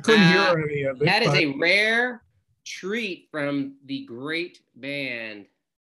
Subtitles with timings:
[0.00, 1.04] couldn't Uh, hear any of it.
[1.04, 2.22] That is a rare
[2.64, 5.46] treat from the great band.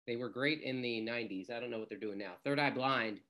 [0.06, 1.50] They were great in the 90s.
[1.50, 2.32] I don't know what they're doing now.
[2.44, 3.20] Third Eye Blind.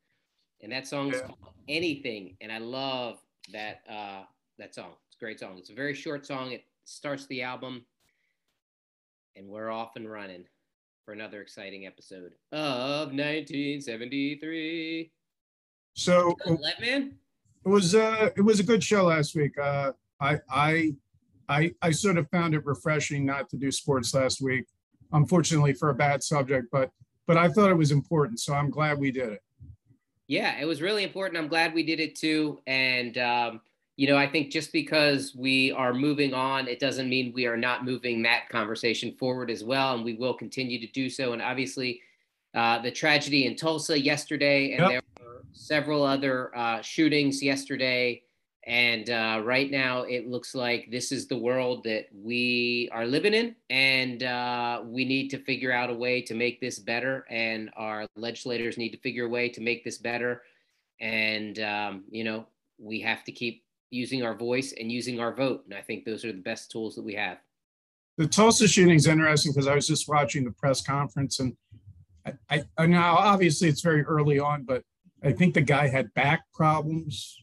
[0.60, 1.27] And that song is Yeah.
[1.28, 2.37] called Anything.
[2.41, 3.20] And I love
[3.52, 4.24] that uh,
[4.59, 4.92] that song.
[5.09, 5.56] It's a great song.
[5.59, 6.52] It's a very short song.
[6.52, 7.84] It starts the album.
[9.37, 10.45] And we're off and running
[11.04, 15.10] for another exciting episode of 1973.
[15.95, 17.12] so Levman?
[17.65, 19.56] it was uh it was a good show last week.
[19.59, 20.93] Uh I I
[21.49, 24.66] I I sort of found it refreshing not to do sports last week,
[25.13, 26.91] unfortunately for a bad subject, but
[27.27, 29.43] but I thought it was important, so I'm glad we did it.
[30.29, 31.39] Yeah, it was really important.
[31.39, 32.61] I'm glad we did it too.
[32.66, 33.61] And, um,
[33.96, 37.57] you know, I think just because we are moving on, it doesn't mean we are
[37.57, 39.95] not moving that conversation forward as well.
[39.95, 41.33] And we will continue to do so.
[41.33, 42.01] And obviously,
[42.55, 45.05] uh, the tragedy in Tulsa yesterday, and Yep.
[45.19, 48.23] there were several other uh, shootings yesterday.
[48.69, 53.33] And uh, right now, it looks like this is the world that we are living
[53.33, 53.57] in.
[53.71, 57.24] And uh, we need to figure out a way to make this better.
[57.30, 60.43] And our legislators need to figure a way to make this better.
[61.01, 62.46] And, um, you know,
[62.79, 65.65] we have to keep using our voice and using our vote.
[65.65, 67.39] And I think those are the best tools that we have.
[68.19, 71.56] The Tulsa shooting is interesting because I was just watching the press conference and
[72.50, 74.83] I, I, now obviously it's very early on, but
[75.25, 77.34] I think the guy had back problems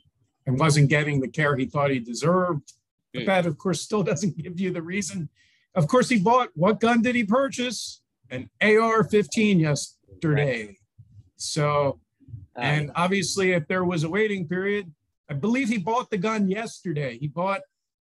[0.45, 2.73] and wasn't getting the care he thought he deserved.
[3.13, 3.27] But Hmm.
[3.27, 5.29] that, of course, still doesn't give you the reason.
[5.73, 8.01] Of course, he bought what gun did he purchase?
[8.29, 10.77] An AR-15 yesterday.
[11.35, 11.99] So,
[12.57, 14.93] Uh, and obviously, if there was a waiting period,
[15.29, 17.17] I believe he bought the gun yesterday.
[17.17, 17.61] He bought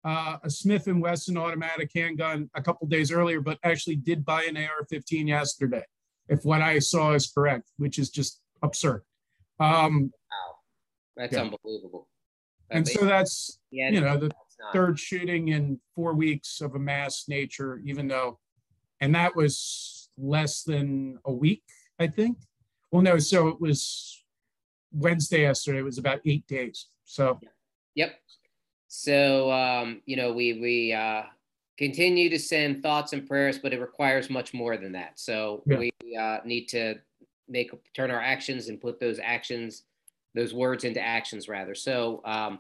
[0.06, 4.44] uh, a Smith and Wesson automatic handgun a couple days earlier, but actually did buy
[4.44, 5.84] an AR-15 yesterday,
[6.30, 9.04] if what I saw is correct, which is just absurd.
[9.60, 10.14] Um,
[11.18, 11.42] that's yeah.
[11.42, 12.08] unbelievable.
[12.70, 14.32] And so that's yeah, you know the
[14.74, 18.40] third shooting in four weeks of a mass nature, even though,
[19.00, 21.64] and that was less than a week,
[22.00, 22.38] I think.
[22.92, 24.24] Well, no, so it was
[24.92, 25.80] Wednesday yesterday.
[25.80, 26.88] It was about eight days.
[27.06, 27.40] So
[27.96, 28.14] Yep.
[28.88, 31.24] So um, you know, we we uh,
[31.78, 35.20] continue to send thoughts and prayers, but it requires much more than that.
[35.20, 35.78] So Yeah.
[35.78, 36.96] we uh, need to
[37.48, 39.84] make turn our actions and put those actions,
[40.38, 41.76] those words into actions rather.
[41.76, 42.60] So um,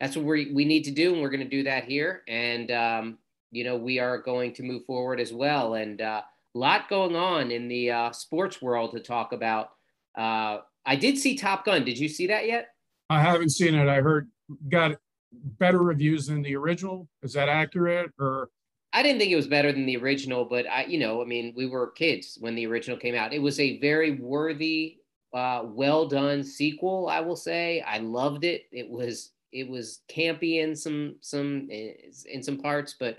[0.00, 2.22] that's what we we need to do, and we're going to do that here.
[2.28, 3.18] And um,
[3.50, 5.74] you know, we are going to move forward as well.
[5.74, 6.22] And uh,
[6.54, 9.70] a lot going on in the uh, sports world to talk about.
[10.16, 11.84] Uh, I did see Top Gun.
[11.84, 12.68] Did you see that yet?
[13.10, 13.88] I haven't seen it.
[13.88, 14.28] I heard
[14.68, 14.96] got
[15.32, 17.08] better reviews than the original.
[17.22, 18.10] Is that accurate?
[18.18, 18.50] Or
[18.92, 21.52] I didn't think it was better than the original, but I, you know, I mean,
[21.56, 23.32] we were kids when the original came out.
[23.32, 24.97] It was a very worthy,
[25.34, 27.08] uh, well done sequel.
[27.08, 28.66] I will say, I loved it.
[28.72, 33.18] It was it was campy in some some in some parts, but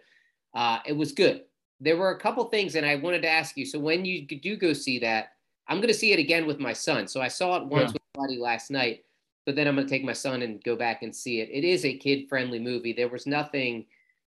[0.54, 1.44] uh, it was good.
[1.80, 3.66] There were a couple things, and I wanted to ask you.
[3.66, 5.34] So when you do go see that,
[5.68, 7.08] I'm going to see it again with my son.
[7.08, 7.94] So I saw it once Yeah.
[7.94, 9.06] with Buddy last night,
[9.46, 11.50] but then I'm going to take my son and go back and see it.
[11.52, 12.92] It is a kid friendly movie.
[12.94, 13.86] There was nothing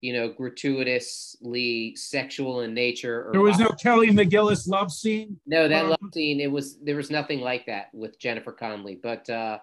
[0.03, 3.30] you know, gratuitously sexual in nature.
[3.30, 5.40] Or there was no Kelly McGillis love scene.
[5.46, 6.41] no that um, love scene.
[6.41, 9.00] It was there was nothing like that with Jennifer Connelly.
[9.02, 9.59] But uh,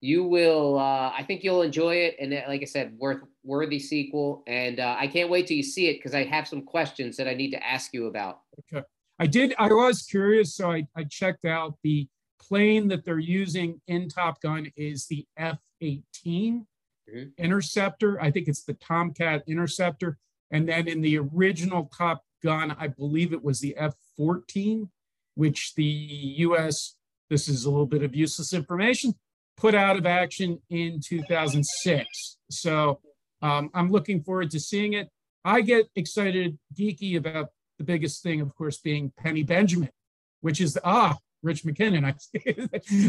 [0.00, 2.16] you will, uh, I think you'll enjoy it.
[2.18, 4.42] And uh, like I said, worth worthy sequel.
[4.46, 7.28] And uh, I can't wait till you see it because I have some questions that
[7.28, 8.40] I need to ask you about.
[8.72, 8.82] Okay,
[9.18, 9.54] I did.
[9.58, 12.08] I was curious, so I, I checked out the
[12.40, 16.64] plane that they're using in Top Gun is the F-18
[17.12, 17.36] Mhm.
[17.38, 18.20] Interceptor.
[18.20, 20.18] I think it's the Tomcat Interceptor,
[20.50, 24.88] and then in the original Top Gun, I believe it was the F-14,
[25.34, 26.96] which the U.S.
[27.28, 29.14] This is a little bit of useless information.
[29.56, 32.36] Put out of action in 2006.
[32.50, 33.00] So
[33.42, 35.08] um, I'm looking forward to seeing it.
[35.44, 39.90] I get excited, geeky about the biggest thing, of course, being Penny Benjamin,
[40.40, 41.16] which is ah
[41.46, 42.14] Rich McKinnon.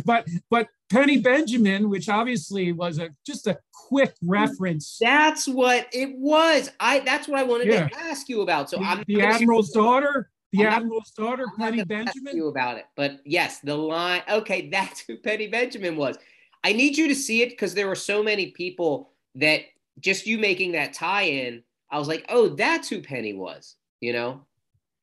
[0.06, 4.98] But but Penny Benjamin, which obviously was a just a quick reference.
[5.02, 6.72] That's what it was.
[6.80, 7.88] I that's what I wanted Yeah.
[7.90, 8.70] to ask you about.
[8.70, 12.04] So the, I'm the not Admiral's daughter, the I'm not- Admiral's daughter, I'm Penny gonna
[12.04, 12.38] ask Benjamin.
[12.38, 14.22] you about it, but yes, the line.
[14.30, 16.18] Okay, that's who Penny Benjamin was.
[16.64, 19.62] I need you to see it because there were so many people that
[20.00, 21.64] just you making that tie-in.
[21.90, 23.76] I was like, oh, that's who Penny was.
[24.02, 24.42] You know,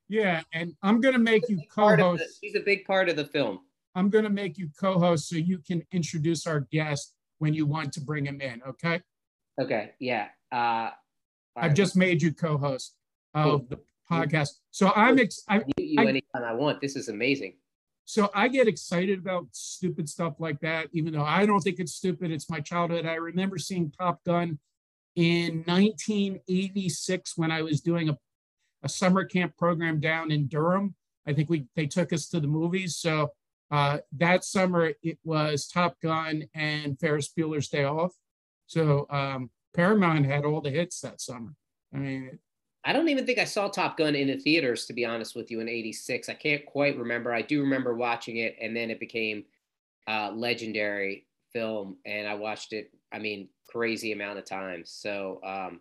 [0.09, 2.39] Yeah, and I'm gonna make you part of the, co-host.
[2.43, 3.61] she's a big part of the film.
[3.95, 8.01] I'm gonna make you co-host so you can introduce our guest when you want to
[8.01, 8.61] bring him in.
[8.69, 9.01] Okay.
[9.61, 10.29] Okay, yeah.
[10.53, 10.91] Uh,
[11.56, 12.97] I've just made you co-host
[13.35, 13.79] of the
[14.11, 14.51] podcast.
[14.71, 16.81] So I'm ex- I, you I- anytime I want.
[16.81, 17.55] This is amazing.
[18.05, 21.95] so I get excited about stupid stuff like that, even though I don't think it's
[21.95, 22.31] stupid.
[22.31, 23.07] It's my childhood.
[23.07, 24.59] I remember seeing Top Gun
[25.17, 28.19] in 1986 when I was doing a,
[28.85, 30.95] a summer camp program down in Durham.
[31.27, 32.97] I think we they took us to the movies.
[32.97, 33.33] So
[33.71, 38.13] uh, that summer it was Top Gun and Ferris Bueller's Day Off.
[38.67, 41.55] So um, Paramount had all the hits that summer.
[41.93, 42.39] I mean,
[42.85, 45.51] I don't even think I saw Top Gun in the theaters, to be honest with
[45.51, 46.29] you, in '86.
[46.29, 47.33] I can't quite remember.
[47.33, 49.45] I do remember watching it, and then it became
[50.07, 52.91] a legendary film, and I watched it.
[53.13, 54.91] I mean, crazy amount of times.
[54.91, 55.81] So, um,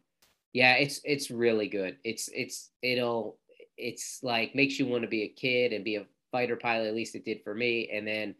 [0.53, 1.97] yeah, it's it's really good.
[2.03, 3.39] It's it's it'll
[3.77, 6.87] it's like makes you want to be a kid and be a fighter pilot.
[6.87, 7.89] At least it did for me.
[7.91, 8.35] And then,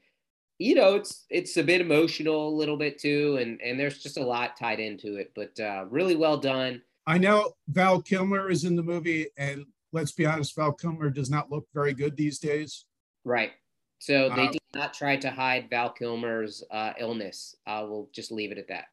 [0.60, 4.18] you know, it's it's a bit emotional a little bit too, and and there's just
[4.18, 5.31] a lot tied into it.
[5.36, 6.81] But uh, really well done.
[7.07, 11.30] I know Val Kilmer is in the movie, and let's be honest, Val Kilmer does
[11.30, 12.86] not look very good these days.
[13.25, 13.51] Right.
[14.00, 17.56] So they uh, did not try to hide Val Kilmer's uh, illness.
[17.65, 18.86] I uh, will just leave it at that.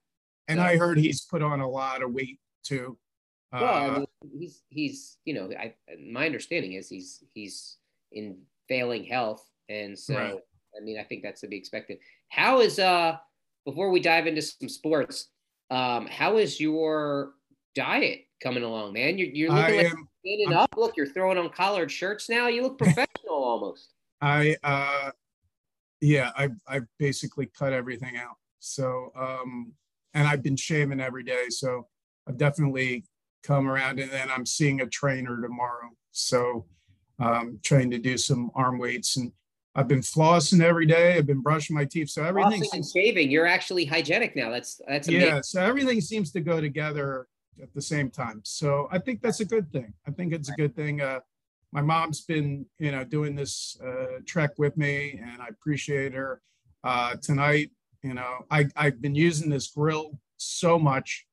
[0.49, 2.97] And so, I heard he's put on a lot of weight too.
[3.53, 4.07] Well, I uh, mean,
[4.39, 7.79] he's he's you know, I my understanding is he's he's
[8.13, 8.39] in
[8.69, 10.35] failing health, and so right.
[10.77, 11.99] I mean, I think that's to be expected.
[12.29, 13.17] How is uh
[13.65, 15.29] before we dive into some sports,
[15.71, 17.33] um, how is your
[17.75, 19.19] diet coming along, man?
[19.19, 20.75] You're, you're looking I like am, standing up.
[20.77, 22.49] Look, you're throwing on collared shirts now.
[22.49, 23.93] You look professional almost.
[24.21, 25.11] I, uh,
[26.01, 28.37] yeah, I, I basically cut everything out.
[28.59, 29.73] So, um,
[30.15, 31.47] and I've been shaving every day.
[31.49, 31.87] So
[32.29, 33.05] I've definitely
[33.43, 35.91] come around and then I'm seeing a trainer tomorrow.
[36.13, 36.67] So,
[37.19, 39.33] um, trying to do some arm weights and
[39.75, 41.17] I've been flossing every day.
[41.17, 42.11] I've been brushing my teeth.
[42.11, 43.31] So everything and shaving.
[43.31, 44.51] You're actually hygienic now.
[44.51, 45.29] That's that's amazing.
[45.29, 45.41] yeah.
[45.43, 47.29] So everything seems to go together
[47.63, 48.41] at the same time.
[48.45, 49.93] So I think that's a good thing.
[50.07, 51.01] I think it's a good thing.
[51.01, 51.21] Uh,
[51.73, 56.43] my mom's been, you know, doing this uh, trek with me, and I appreciate her.
[56.83, 57.71] Uh, tonight,
[58.03, 61.27] you know, I I've been using this grill so much.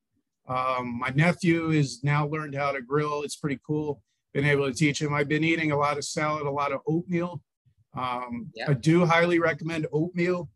[0.47, 3.23] Um, my nephew has now learned how to grill.
[3.23, 4.01] It's pretty cool.
[4.33, 5.13] Been able to teach him.
[5.13, 7.41] I've been eating a lot of salad, a lot of oatmeal.
[7.95, 10.49] Um, I do highly recommend oatmeal.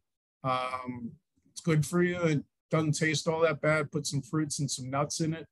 [0.44, 1.12] Um,
[1.52, 3.92] it's good for you and doesn't taste all that bad.
[3.92, 5.48] Put some fruits and some nuts in it.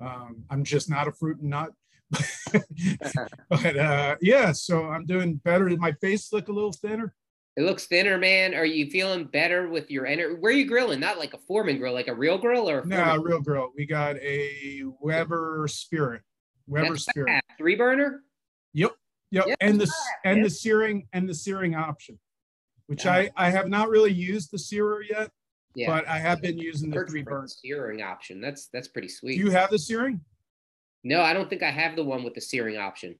[0.00, 1.70] Um, I'm just not a fruit and nut.
[3.48, 5.68] but uh, yeah, so I'm doing better.
[5.68, 7.14] Did my face look a little thinner?
[7.56, 8.54] It looks thinner, man.
[8.54, 10.36] Are you feeling better with your energy?
[10.38, 11.00] Where are you grilling?
[11.00, 12.84] Not like a Foreman grill, like a real grill or?
[12.84, 13.70] no, a real grill.
[13.76, 16.22] We got a Weber Spirit.
[16.66, 17.42] Weber That's Spirit.
[17.58, 18.22] Three burner.
[18.72, 18.92] Yep.
[19.32, 19.46] Yep.
[19.48, 19.56] yep.
[19.60, 19.92] And the
[20.24, 22.18] and the searing and the searing option,
[22.86, 23.12] which yeah.
[23.14, 25.30] I I have not really used the searer yet.
[25.74, 25.86] Yeah.
[25.86, 28.40] But I have been using the three burner searing option.
[28.40, 29.36] That's that's pretty sweet.
[29.36, 30.20] Do you have the searing?
[31.04, 33.16] No, I don't think I have the one with the searing option.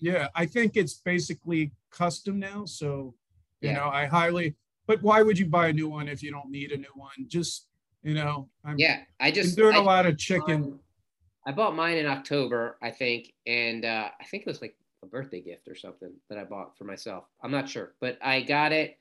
[0.00, 2.64] Yeah, I think it's basically custom now.
[2.64, 3.14] So,
[3.62, 3.76] you yeah.
[3.76, 4.56] know, I highly.
[4.86, 7.12] But why would you buy a new one if you don't need a new one?
[7.28, 7.68] Just
[8.02, 9.00] you know, I'm yeah.
[9.20, 10.64] I just doing I, a lot of chicken.
[10.64, 10.80] Um,
[11.46, 15.06] I bought mine in October, I think, and uh, I think it was like a
[15.06, 17.24] birthday gift or something that I bought for myself.
[17.42, 18.98] I'm not sure, but I got it,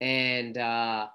[0.00, 1.08] and uh,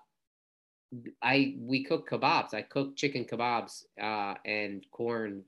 [1.22, 2.54] I we cook kebabs.
[2.54, 5.44] I cooked chicken kebabs uh, and corn.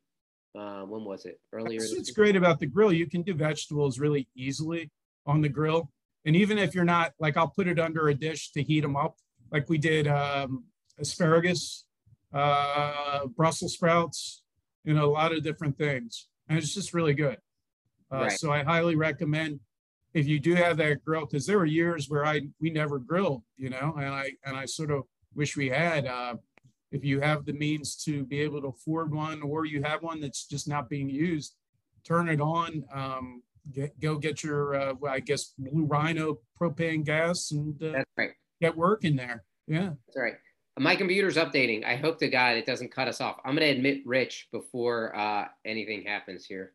[0.58, 1.40] Uh, when was it?
[1.54, 1.80] Earlier.
[1.80, 2.92] That's what's great about the grill.
[2.92, 4.92] You can do vegetables really easily
[5.25, 5.90] on the grill,
[6.25, 8.96] and even if you're not like, I'll put it under a dish to heat them
[8.96, 9.18] up,
[9.51, 10.66] like we did um,
[11.00, 11.86] asparagus,
[12.34, 14.44] uh, Brussels sprouts,
[14.84, 17.38] you know, a lot of different things, and it's just really good.
[18.12, 18.32] Uh, right.
[18.32, 19.60] So I highly recommend
[20.13, 23.44] if you do have that grill, because there were years where I we never grilled,
[23.58, 26.06] you know, and I and I sort of wish we had.
[26.06, 26.36] Uh,
[26.92, 30.20] if you have the means to be able to afford one, or you have one
[30.20, 31.56] that's just not being used,
[32.04, 32.84] turn it on.
[32.94, 38.32] Um, get, go get your, uh, I guess, Blue Rhino propane gas and uh, right.
[38.62, 39.44] get working there.
[39.68, 40.34] Yeah, that's right.
[40.80, 41.86] My computer's updating.
[41.86, 43.38] I hope to God it doesn't cut us off.
[43.44, 46.74] I'm going to admit Rich before uh, anything happens here.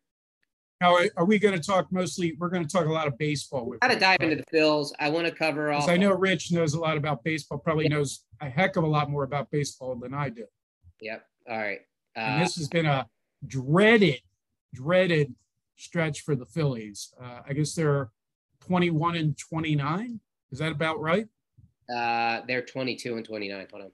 [0.79, 2.35] Now, are we going to talk mostly?
[2.37, 3.65] We're going to talk a lot of baseball.
[3.65, 4.91] With got to dive into the Phils.
[4.99, 5.89] I want to cover all.
[5.89, 7.57] I know Rich knows a lot about baseball.
[7.57, 7.95] Probably yeah.
[7.95, 10.45] knows a heck of a lot more about baseball than I do.
[11.01, 11.25] Yep.
[11.49, 11.79] All right.
[12.15, 13.07] Uh, and this has been a
[13.47, 14.21] dreaded,
[14.75, 15.33] dreaded
[15.77, 17.13] stretch for the Phillies.
[17.21, 18.09] Uh, I guess they're
[18.65, 20.19] 21 and 29.
[20.51, 21.27] Is that about right?
[21.93, 23.67] Uh, they're 22 and 29.
[23.71, 23.91] Hold on.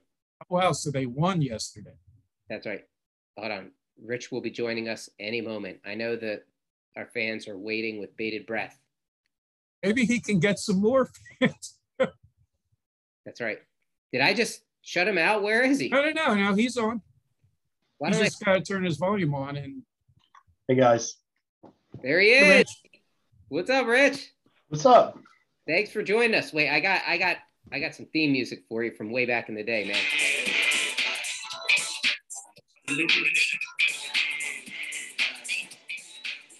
[0.48, 1.94] Well, so they won yesterday.
[2.50, 2.84] That's right.
[3.38, 3.70] Hold on.
[4.02, 5.78] Rich will be joining us any moment.
[5.86, 6.44] I know that
[6.96, 8.78] our fans are waiting with bated breath.
[9.82, 11.78] Maybe he can get some more fans.
[13.24, 13.58] That's right.
[14.12, 15.42] Did I just shut him out?
[15.42, 15.92] Where is he?
[15.92, 16.34] I don't know.
[16.34, 17.02] Now he's on.
[17.98, 18.52] Why he's just I...
[18.52, 19.82] got to turn his volume on and.
[20.66, 21.16] Hey guys.
[22.02, 22.48] There he is.
[22.48, 22.68] Rich.
[23.48, 24.30] What's up, Rich?
[24.68, 25.18] What's up?
[25.66, 26.52] Thanks for joining us.
[26.52, 27.38] Wait, I got I got
[27.72, 29.96] I got some theme music for you from way back in the day, man.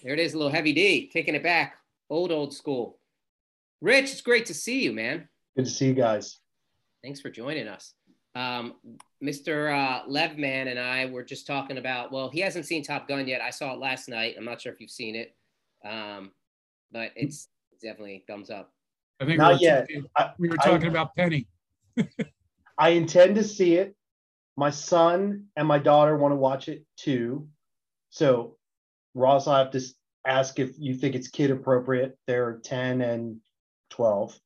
[0.03, 1.75] There it is, a little heavy D, taking it back,
[2.09, 2.99] old old school.
[3.81, 5.27] Rich, it's great to see you, man.
[5.55, 6.39] Good to see you guys.
[7.03, 7.93] Thanks for joining us.
[8.35, 8.73] Um,
[9.23, 9.71] Mr.
[9.73, 12.11] Uh, Levman and I were just talking about.
[12.11, 13.41] Well, he hasn't seen Top Gun yet.
[13.41, 14.35] I saw it last night.
[14.37, 15.33] I'm not sure if you've seen it,
[15.85, 16.31] um,
[16.91, 17.47] but it's
[17.81, 18.71] definitely thumbs up.
[19.21, 19.79] I think Not we were yet.
[19.81, 21.47] talking- I, we were I- talking about Penny.
[22.77, 23.95] I intend to see it.
[24.57, 27.47] My son and my daughter want to watch it too.
[28.09, 28.57] So,
[29.13, 29.81] Ross, I have to
[30.27, 32.17] ask if you think it's kid appropriate.
[32.27, 33.37] They're 10 and
[33.91, 34.37] 12.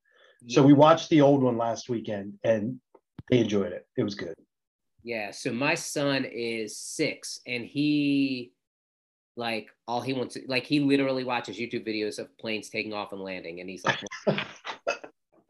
[0.47, 2.79] So, we watched the old one last weekend and
[3.29, 3.85] they enjoyed it.
[3.97, 4.35] It was good.
[5.03, 5.31] Yeah.
[5.31, 8.53] So my son is six, and he
[9.35, 13.13] like all he wants to like he literally watches YouTube videos of planes taking off
[13.13, 13.99] and landing, and he's like.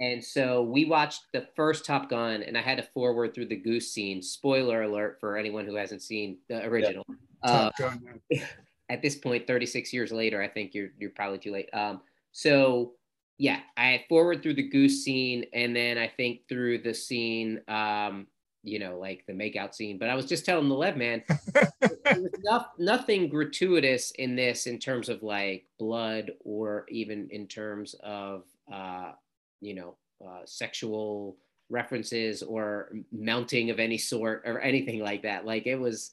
[0.02, 3.58] And so we watched the first Top Gun, and I had to forward through the
[3.58, 4.22] goose scene.
[4.22, 7.06] Spoiler alert for anyone who hasn't seen the original.
[7.44, 8.46] Uh, Gun, yeah.
[8.90, 11.70] at this point, 36 years later, I think you're you're probably too late.
[11.74, 12.94] Um, so
[13.40, 18.28] yeah, I forward through the goose scene, and then I think through the scene, um,
[18.64, 19.98] you know, like the makeout scene.
[19.98, 21.24] But I was just telling the lead man,
[21.80, 27.96] there no, nothing gratuitous in this in terms of like blood or even in terms
[28.04, 29.14] of uh,
[29.62, 31.38] you know uh, sexual
[31.70, 35.46] references or mounting of any sort or anything like that.
[35.46, 36.12] Like it was,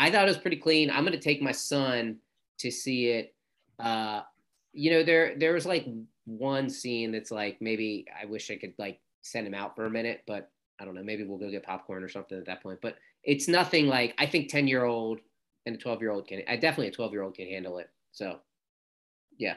[0.00, 0.90] I thought it was pretty clean.
[0.90, 2.16] I'm gonna take my son
[2.58, 3.32] to see it.
[3.78, 4.22] Uh,
[4.72, 5.86] you know, there there was like
[6.26, 9.90] one scene that's like maybe I wish I could like send him out for a
[9.90, 10.50] minute, but
[10.80, 11.02] I don't know.
[11.04, 12.80] Maybe we'll go get popcorn or something at that point.
[12.82, 15.20] But it's nothing like I think 10 year old
[15.66, 16.42] and a 12 year old can.
[16.48, 17.88] I definitely a 12 year old can handle it.
[18.12, 18.38] So
[19.38, 19.56] yeah,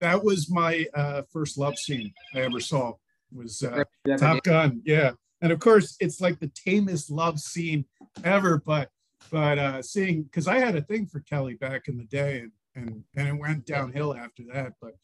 [0.00, 2.94] That was my uh, first love scene I ever saw.
[3.34, 3.84] Was uh,
[4.18, 5.12] Top did- Gun, yeah.
[5.40, 7.84] And of course, it's like the tamest love scene
[8.24, 8.62] ever.
[8.64, 8.90] But
[9.30, 12.52] but uh, seeing because I had a thing for Kelly back in the day, and
[12.74, 14.74] and and it went downhill after that.
[14.80, 14.96] But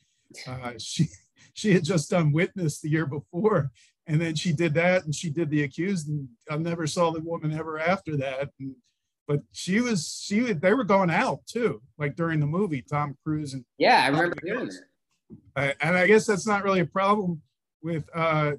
[0.47, 1.08] uh, she
[1.54, 3.70] she had just done Witness the year before,
[4.06, 7.20] and then she did that, and she did The Accused, and I never saw the
[7.20, 8.50] woman ever after that.
[8.58, 8.75] And,
[9.26, 13.16] but she was she was, they were going out too, like during the movie, Tom
[13.25, 14.82] Cruise and yeah, I remember doing that.
[15.56, 17.42] uh, and I guess that's not really a problem
[17.82, 18.52] with uh,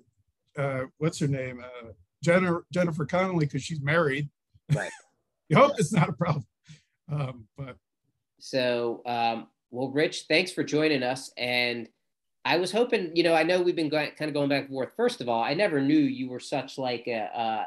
[0.58, 1.90] uh, what's her name, uh,
[2.24, 4.30] Jennifer Jennifer Connelly, because she's married.
[4.74, 4.92] Right.
[5.50, 6.46] you hope it's not a problem.
[7.12, 7.76] Um, but
[8.40, 11.32] So, um, well, Rich, thanks for joining us.
[11.38, 11.88] And
[12.46, 14.70] I was hoping, you know, I know we've been going, kind of going back and
[14.70, 14.94] forth.
[14.96, 17.66] First of all, I never knew you were such like a uh,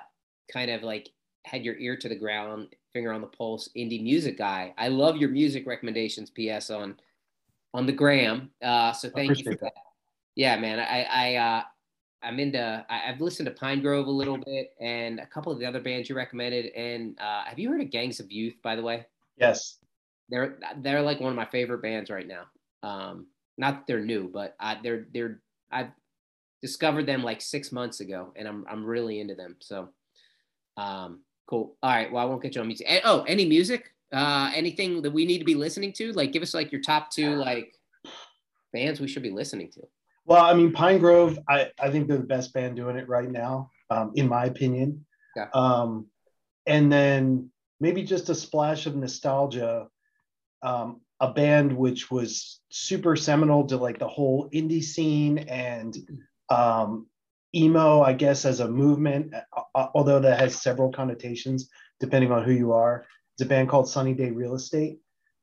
[0.52, 1.11] kind of like
[1.44, 4.75] had your ear to the ground, finger on the pulse, indie music guy.
[4.78, 6.30] I love your music recommendations.
[6.30, 6.71] P.S.
[6.71, 6.97] on
[7.75, 8.50] on the gram.
[8.62, 9.82] Uh, so thank you for appreciate that.
[10.35, 10.80] Yeah, man.
[10.80, 11.62] I I uh,
[12.23, 12.85] I'm into.
[12.88, 16.09] I, I've listened to Pinegrove a little bit and a couple of the other bands
[16.09, 16.73] you recommended.
[16.75, 19.06] And uh, have you heard of Gangs of Youth, by the way?
[19.37, 19.78] Yes.
[20.28, 22.44] They're they're like one of my favorite bands right now.
[22.82, 23.26] Um,
[23.58, 25.90] not that they're new, but I, they're they're I've
[26.60, 29.56] discovered them like six months ago, and I'm I'm really into them.
[29.60, 29.88] So,
[30.76, 31.76] um, cool.
[31.82, 32.10] All right.
[32.10, 32.86] Well, I won't get you on music.
[32.88, 33.90] And, oh, any music?
[34.12, 36.12] Uh, anything that we need to be listening to?
[36.12, 37.74] Like, give us like your top two like
[38.72, 39.82] bands we should be listening to.
[40.24, 43.70] Well, I mean, Pinegrove, I, I think they're the best band doing it right now,
[43.90, 45.04] um, in my opinion.
[45.34, 45.48] Yeah.
[45.52, 46.06] Um,
[46.66, 47.50] and then
[47.80, 49.88] maybe just a splash of nostalgia.
[50.62, 55.97] Um, a band which was super seminal to like the whole indie scene and
[56.50, 57.07] um,
[57.54, 61.69] emo, I guess, as a movement, uh, although that has several connotations
[62.00, 63.04] depending on who you are.
[63.35, 64.99] It's a band called Sunny Day Real Estate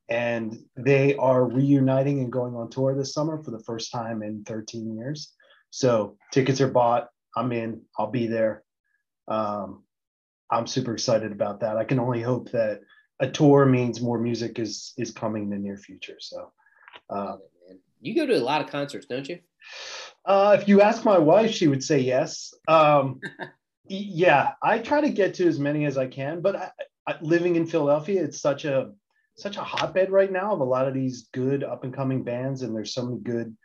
[0.09, 4.43] and they are reuniting and going on tour this summer for the first time in
[4.43, 5.33] 13 years.
[5.69, 7.09] So tickets are bought.
[7.35, 7.83] I'm in.
[7.97, 8.63] I'll be there.
[9.27, 9.83] Um,
[10.49, 11.77] I'm super excited about that.
[11.77, 12.81] I can only hope that
[13.19, 16.17] a tour means more music is is coming in the near future.
[16.19, 16.51] So,
[17.11, 17.37] man.
[18.01, 19.39] You go to a lot of concerts, don't you?
[20.25, 22.53] uh, if you ask my wife, she would say yes.
[22.67, 23.19] Um,
[23.87, 26.71] yeah, I try to get to as many as I can, but I,
[27.07, 28.91] I, living in Philadelphia, it's such a
[29.35, 32.61] such a hotbed right now of a lot of these good up and coming bands,
[32.61, 33.55] and there's so many good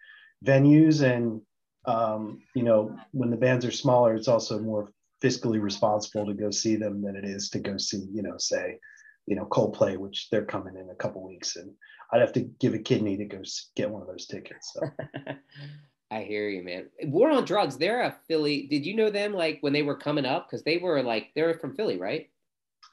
[0.44, 1.02] venues.
[1.02, 1.42] And
[1.84, 4.92] um, you know, when the bands are smaller, it's also more
[5.22, 8.78] fiscally responsible to go see them than it is to go see, you know, say,
[9.26, 11.72] you know, Coldplay, which they're coming in a couple weeks, and
[12.12, 13.42] I'd have to give a kidney to go
[13.76, 14.72] get one of those tickets.
[14.74, 14.80] So.
[16.10, 16.90] I hear you, man.
[17.04, 18.68] War on Drugs, they're a Philly.
[18.68, 20.46] Did you know them like when they were coming up?
[20.46, 22.28] Because they were like, they're from Philly, right?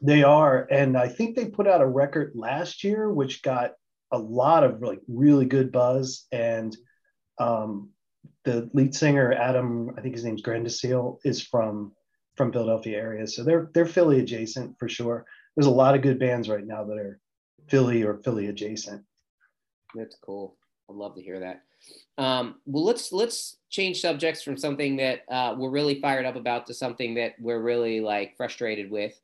[0.01, 3.73] They are, and I think they put out a record last year, which got
[4.11, 6.75] a lot of like really good buzz, and
[7.39, 7.89] um,
[8.43, 11.91] the lead singer Adam, I think his name's Granduciel, is from
[12.35, 15.25] from Philadelphia area, so they're they're Philly adjacent for sure.
[15.55, 17.19] There's a lot of good bands right now that are
[17.67, 19.03] Philly or Philly adjacent.
[19.95, 20.57] That's cool.
[20.89, 21.63] I'd love to hear that.
[22.17, 26.67] Um, well, let's let's change subjects from something that uh, we're really fired up about
[26.67, 29.19] to something that we're really like frustrated with,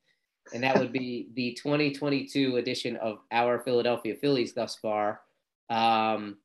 [0.53, 5.21] and that would be the 2022 edition of our Philadelphia Phillies thus far.
[5.69, 6.37] Um,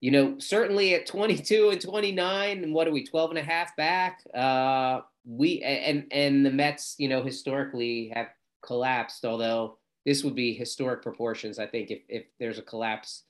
[0.00, 3.74] you know, certainly at 22 and 29, and what are we, 12 and a half
[3.74, 4.22] back?
[4.34, 8.28] Uh, we and and the Mets, you know, historically have
[8.64, 9.24] collapsed.
[9.24, 13.24] Although this would be historic proportions, I think, if if there's a collapse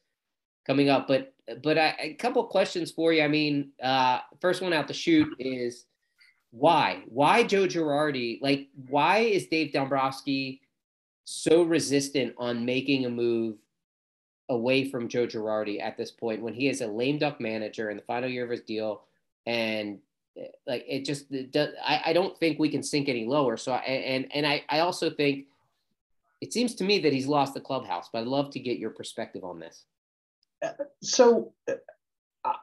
[0.67, 1.07] coming up.
[1.07, 3.23] But but I, a couple questions for you.
[3.23, 5.87] I mean, uh, first one out the shoot is
[6.51, 7.03] why?
[7.07, 8.41] Why Joe Girardi?
[8.41, 10.61] Like, why is Dave Dombrowski
[11.25, 13.57] so resistant on making a move
[14.49, 17.97] away from Joe Girardi at this point when he is a lame duck manager in
[17.97, 19.03] the final year of his deal?
[19.47, 19.99] And
[20.67, 23.57] like, it just, it does, I, I don't think we can sink any lower.
[23.57, 25.47] So, I, and, and I, I also think
[26.41, 28.91] it seems to me that he's lost the clubhouse, but I'd love to get your
[28.91, 29.85] perspective on this
[31.03, 31.53] so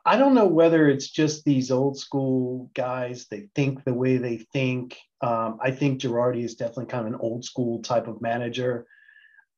[0.05, 3.27] I don't know whether it's just these old school guys.
[3.29, 4.97] They think the way they think.
[5.21, 8.85] Um, I think Girardi is definitely kind of an old school type of manager.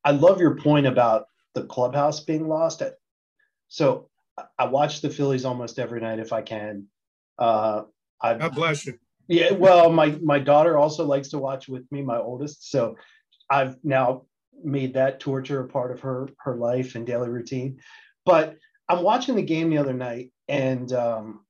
[0.06, 2.82] I love your point about the clubhouse being lost.
[3.68, 4.10] So
[4.58, 6.88] I watch the Phillies almost every night if I can.
[7.38, 7.84] Uh,
[8.24, 8.98] I God bless you.
[9.28, 12.70] Yeah, well, my my daughter also likes to watch with me, my oldest.
[12.72, 12.96] So
[13.50, 14.24] I've now
[14.64, 17.80] made that torture a part of her her life and daily routine.
[18.26, 18.58] But
[18.90, 21.46] I'm watching the game the other night, and um,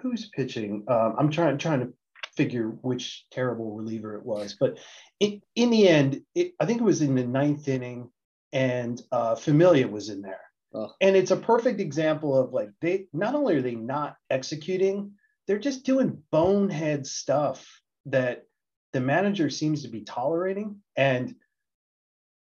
[0.00, 0.84] who's pitching?
[0.88, 1.92] Um, I'm trying trying to
[2.36, 4.78] figure which terrible reliever it was, but
[5.20, 8.10] in, in the end, it, I think it was in the ninth inning,
[8.52, 10.40] and uh, Familia was in there,
[10.74, 10.92] oh.
[11.00, 15.12] and it's a perfect example of like they not only are they not executing,
[15.46, 18.44] they're just doing bonehead stuff that
[18.92, 21.34] the manager seems to be tolerating, and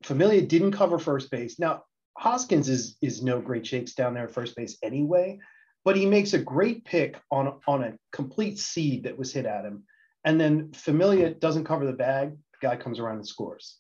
[0.04, 1.60] Familia didn't cover first base.
[1.60, 1.84] Now
[2.18, 5.40] Hoskins is is no great shakes down there at first base anyway,
[5.86, 9.66] but he makes a great pick on on a complete seed that was hit at
[9.66, 9.84] him,
[10.26, 12.32] and then Familia doesn't cover the bag.
[12.32, 13.78] The guy comes around and scores.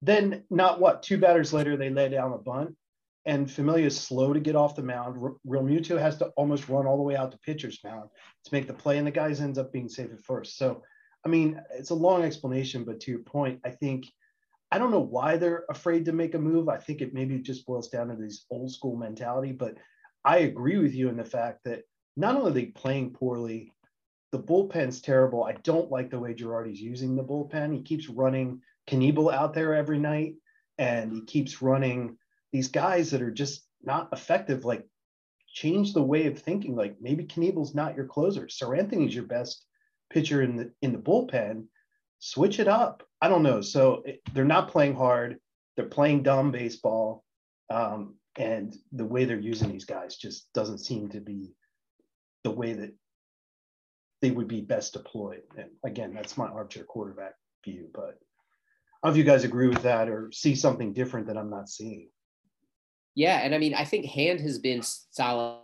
[0.00, 2.74] Then not what two batters later they lay down a bunt,
[3.24, 5.16] and Familia is slow to get off the mound.
[5.46, 8.08] Realmuto has to almost run all the way out to pitcher's mound
[8.44, 10.56] to make the play, and the guys ends up being safe at first.
[10.56, 10.82] So,
[11.24, 14.06] I mean, it's a long explanation, but to your point, I think
[14.72, 16.68] I don't know why they're afraid to make a move.
[16.68, 19.52] I think it maybe just boils down to this old school mentality.
[19.52, 19.76] But
[20.24, 21.82] I agree with you in the fact that
[22.16, 23.70] not only are they playing poorly,
[24.32, 25.44] the bullpen's terrible.
[25.44, 27.74] I don't like the way Girardi's using the bullpen.
[27.74, 30.36] He keeps running Knebel out there every night,
[30.78, 32.16] and he keeps running
[32.52, 34.64] these guys that are just not effective.
[34.64, 34.86] Like,
[35.52, 36.76] change the way of thinking.
[36.76, 38.48] Like, maybe Knebel's not your closer.
[38.48, 39.64] Seranthony's your best
[40.10, 41.64] pitcher in the in the bullpen.
[42.18, 43.02] Switch it up.
[43.20, 43.60] I don't know.
[43.60, 45.38] So it, they're not playing hard.
[45.76, 47.24] They're playing dumb baseball.
[47.70, 51.54] Um, and the way they're using these guys just doesn't seem to be
[52.44, 52.94] the way that
[54.20, 55.42] they would be best deployed.
[55.56, 57.34] And again, that's my armchair quarterback
[57.64, 58.18] view, but
[59.02, 61.50] I don't know if you guys agree with that or see something different that I'm
[61.50, 62.08] not seeing.
[63.14, 65.58] Yeah, and I mean, I think Hand has been solid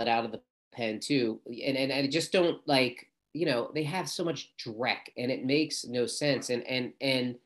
[0.00, 0.40] out of the
[0.72, 5.08] pen too, and and, I just don't like you know they have so much dreck
[5.16, 7.36] and it makes no sense and and and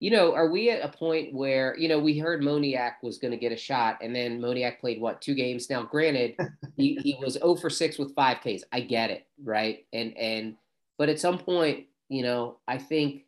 [0.00, 3.32] you know are we at a point where you know we heard moniak was going
[3.32, 5.68] to get a shot and then moniak played what two games?
[5.68, 6.34] Now granted
[6.76, 8.62] he, he was 0 for 6 with 5 ks.
[8.72, 9.84] I get it right?
[9.92, 10.56] And and
[10.96, 13.24] but at some point you know i think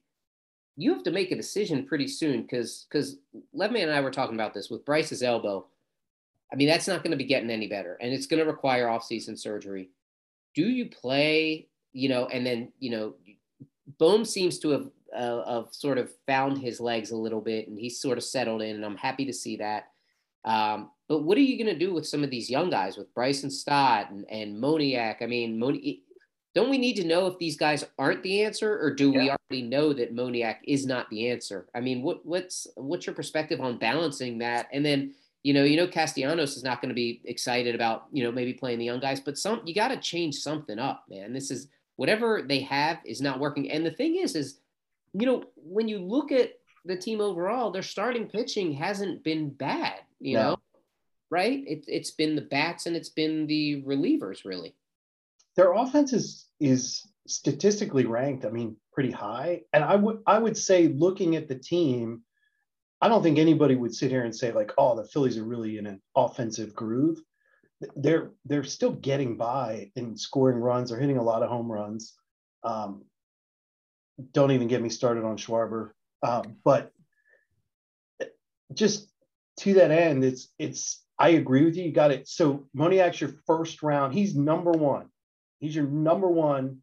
[0.81, 3.19] you have to make a decision pretty soon because because
[3.55, 5.67] Levman and I were talking about this with Bryce's elbow.
[6.53, 8.89] I mean, that's not going to be getting any better, and it's going to require
[8.89, 9.91] off-season surgery.
[10.55, 13.15] Do you play you know, and then, you know,
[13.99, 17.79] Bohm seems to have, uh, have sort of found his legs a little bit and
[17.79, 19.89] he's sort of settled in, and I'm happy to see that.
[20.45, 23.13] Um, but what are you going to do with some of these young guys with
[23.15, 25.17] Bryson Stott and, and Moniak?
[25.21, 26.03] I mean, Moni,
[26.55, 29.19] don't we need to know if these guys aren't the answer, or do yeah.
[29.19, 31.67] we already know that Moniak is not the answer?
[31.75, 34.69] I mean, what what's what's your perspective on balancing that?
[34.73, 38.25] And then you know, you know, Castellanos is not going to be excited about you
[38.25, 41.33] know maybe playing the young guys, but some you got to change something up, man.
[41.33, 43.71] This is whatever they have is not working.
[43.71, 44.59] And the thing is, is
[45.13, 50.01] you know, when you look at the team overall, their starting pitching hasn't been bad.
[50.19, 50.43] You no.
[50.43, 50.57] know,
[51.31, 51.63] right?
[51.67, 54.75] It, it's been the bats and it's been the relievers, really.
[55.57, 58.45] Their offense is is statistically ranked.
[58.45, 59.63] I mean, pretty high.
[59.73, 62.23] And I would I would say, looking at the team,
[63.01, 65.79] I don't think anybody would sit here and say like, oh, the Phillies are really
[65.79, 67.19] in an offensive groove.
[67.97, 70.91] they're they're still getting by and scoring runs.
[70.91, 72.15] They're hitting a lot of home runs.
[72.65, 73.05] Um,
[74.33, 75.91] don't even get me started on Schwarber.
[76.23, 76.93] Um, but
[78.75, 79.09] just
[79.61, 81.85] to that end, it's it's I agree with you.
[81.85, 82.29] You got it.
[82.29, 84.15] So Moniak's your first round.
[84.15, 85.09] He's number one.
[85.61, 86.83] He's your number one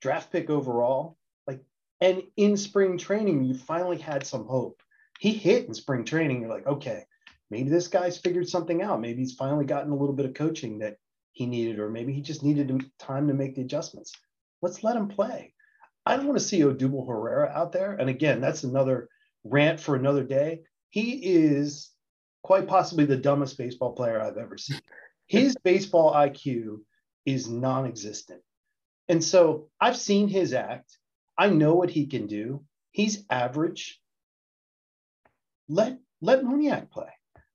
[0.00, 1.16] draft pick overall.
[1.46, 1.60] Like,
[2.00, 4.82] and in spring training, you finally had some hope.
[5.18, 6.40] He hit in spring training.
[6.40, 7.04] You're like, okay,
[7.50, 9.00] maybe this guy's figured something out.
[9.00, 10.96] Maybe he's finally gotten a little bit of coaching that
[11.32, 14.12] he needed, or maybe he just needed time to make the adjustments.
[14.60, 15.54] Let's let him play.
[16.04, 17.92] I don't want to see Odubel Herrera out there.
[17.92, 19.08] And again, that's another
[19.44, 20.62] rant for another day.
[20.90, 21.90] He is
[22.42, 24.80] quite possibly the dumbest baseball player I've ever seen.
[25.26, 26.80] His baseball IQ
[27.26, 28.42] is non existent.
[29.08, 30.96] And so I've seen his act.
[31.36, 32.64] I know what he can do.
[32.92, 34.00] He's average.
[35.68, 37.10] Let let Moniak play.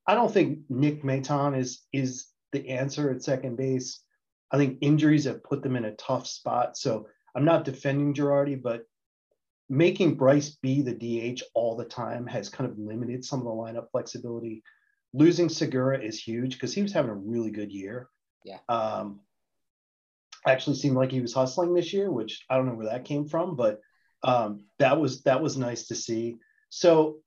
[0.06, 4.02] I don't think Nick Maton is is the answer at second base.
[4.52, 6.78] I think injuries have put them in a tough spot.
[6.78, 8.84] So I'm not defending Girardi, but
[9.70, 13.52] making Bryce be the DH all the time has kind of limited some of the
[13.52, 14.64] lineup flexibility.
[15.14, 18.10] Losing Segura is huge because he was having a really good year.
[18.46, 18.60] Yeah.
[18.70, 19.20] Um,
[20.48, 23.26] actually seemed like he was hustling this year, which I don't know where that came
[23.26, 23.82] from, but
[24.24, 26.38] um, that was that was nice to see.
[26.70, 27.18] So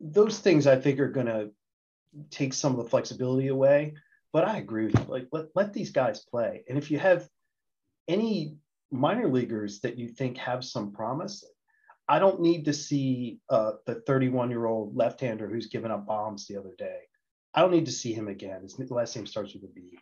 [0.00, 1.50] those things I think are going to
[2.30, 3.94] take some of the flexibility away.
[4.32, 5.04] But I agree with you.
[5.08, 6.64] Like let, let these guys play.
[6.68, 7.28] And if you have
[8.06, 8.56] any
[8.90, 11.44] minor leaguers that you think have some promise,
[12.08, 16.06] I don't need to see uh, the 31 year old left hander who's given up
[16.06, 17.00] bombs the other day.
[17.54, 18.62] I don't need to see him again.
[18.62, 19.98] His last name starts with a B.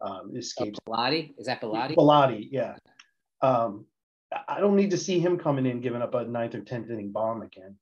[0.00, 0.78] Um, escapes.
[0.86, 1.34] Oh, Bellatti?
[1.38, 1.94] Is that Bellatti?
[1.94, 2.76] Bellatti, yeah.
[3.42, 3.86] Um,
[4.48, 7.12] I don't need to see him coming in giving up a ninth or tenth inning
[7.12, 7.76] bomb again.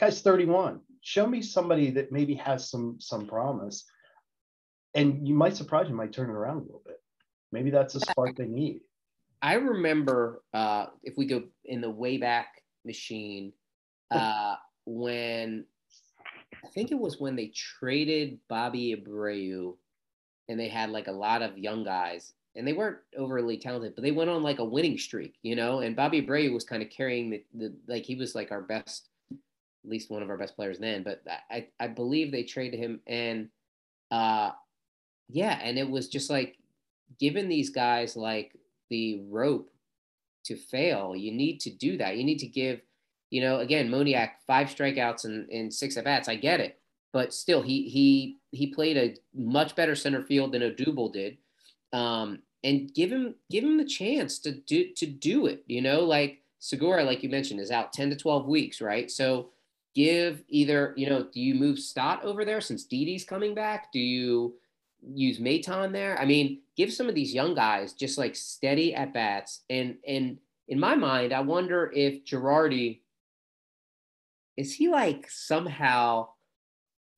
[0.00, 0.80] Guy's 31.
[1.02, 3.84] Show me somebody that maybe has some some promise,
[4.94, 6.96] and you might surprise you might turn it around a little bit.
[7.52, 8.80] Maybe that's a spark they need.
[9.42, 12.48] I remember uh, if we go in the way back
[12.84, 13.52] machine
[14.10, 15.66] uh, when
[16.64, 19.76] I think it was when they traded Bobby Abreu
[20.48, 24.02] and they had like a lot of young guys and they weren't overly talented, but
[24.02, 25.80] they went on like a winning streak, you know.
[25.80, 29.08] And Bobby Abreu was kind of carrying the, the like he was like our best,
[29.32, 31.02] at least one of our best players then.
[31.02, 33.48] But I I believe they traded him and
[34.10, 34.52] uh
[35.28, 36.58] yeah, and it was just like
[37.18, 38.56] giving these guys like
[38.90, 39.70] the rope
[40.44, 41.16] to fail.
[41.16, 42.16] You need to do that.
[42.16, 42.80] You need to give,
[43.30, 46.28] you know, again, Moniak five strikeouts and, and six at bats.
[46.28, 46.78] I get it,
[47.12, 51.38] but still, he he he played a much better center field than Odubel did,
[51.92, 55.64] um, and give him give him the chance to do to do it.
[55.66, 59.10] You know, like Segura, like you mentioned, is out ten to twelve weeks, right?
[59.10, 59.50] So
[59.94, 63.92] give either you know, do you move Stott over there since Didi's coming back?
[63.92, 64.54] Do you
[65.02, 66.18] use Maton there?
[66.18, 69.60] I mean, give some of these young guys just like steady at bats.
[69.68, 70.38] And and
[70.68, 73.00] in my mind, I wonder if Girardi
[74.56, 76.28] is he like somehow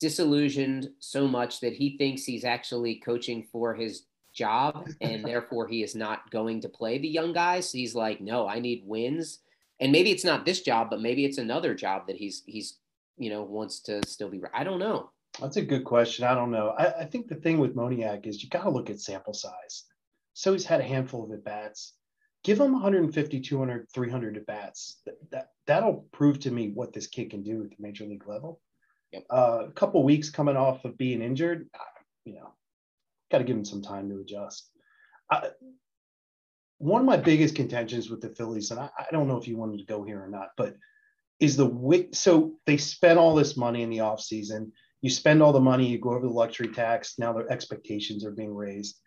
[0.07, 5.83] disillusioned so much that he thinks he's actually coaching for his job and therefore he
[5.83, 7.73] is not going to play the young guys.
[7.73, 9.40] He's like, no, I need wins.
[9.81, 12.79] And maybe it's not this job, but maybe it's another job that he's he's
[13.19, 14.40] you know wants to still be.
[14.55, 15.11] I don't know.
[15.40, 16.25] That's a good question.
[16.25, 16.69] I don't know.
[16.79, 19.85] I, I think the thing with Moniak is you got to look at sample size.
[20.35, 21.95] So he's had a handful of at bats.
[22.45, 25.01] Give him 150, 200, 300 at bats.
[25.05, 28.29] That, that, that'll prove to me what this kid can do at the major league
[28.29, 28.61] level.
[29.12, 29.25] Yep.
[29.31, 31.69] Uh, a couple weeks coming off of being injured,
[32.25, 32.53] you know,
[33.31, 34.71] got to give him some time to adjust.
[36.79, 39.57] One of my biggest contentions with the Phillies, and I, I, don't know if you
[39.57, 40.75] wanted to go here or not, but
[41.40, 44.73] is the so they spent all this money in the offseason
[45.07, 47.19] you spend all the money, you go over the luxury tax.
[47.19, 48.99] Now their expectations are being raised.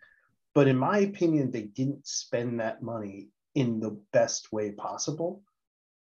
[0.54, 5.42] But in my opinion, they didn't spend that money in the best way possible.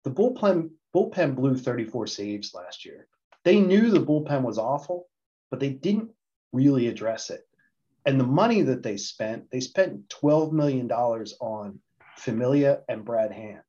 [0.03, 3.07] The bullpen bullpen blew 34 saves last year.
[3.45, 5.07] They knew the bullpen was awful,
[5.49, 6.11] but they didn't
[6.51, 7.47] really address it.
[8.05, 11.79] And the money that they spent, they spent $12 million on
[12.17, 13.63] Familia and Brad Hand.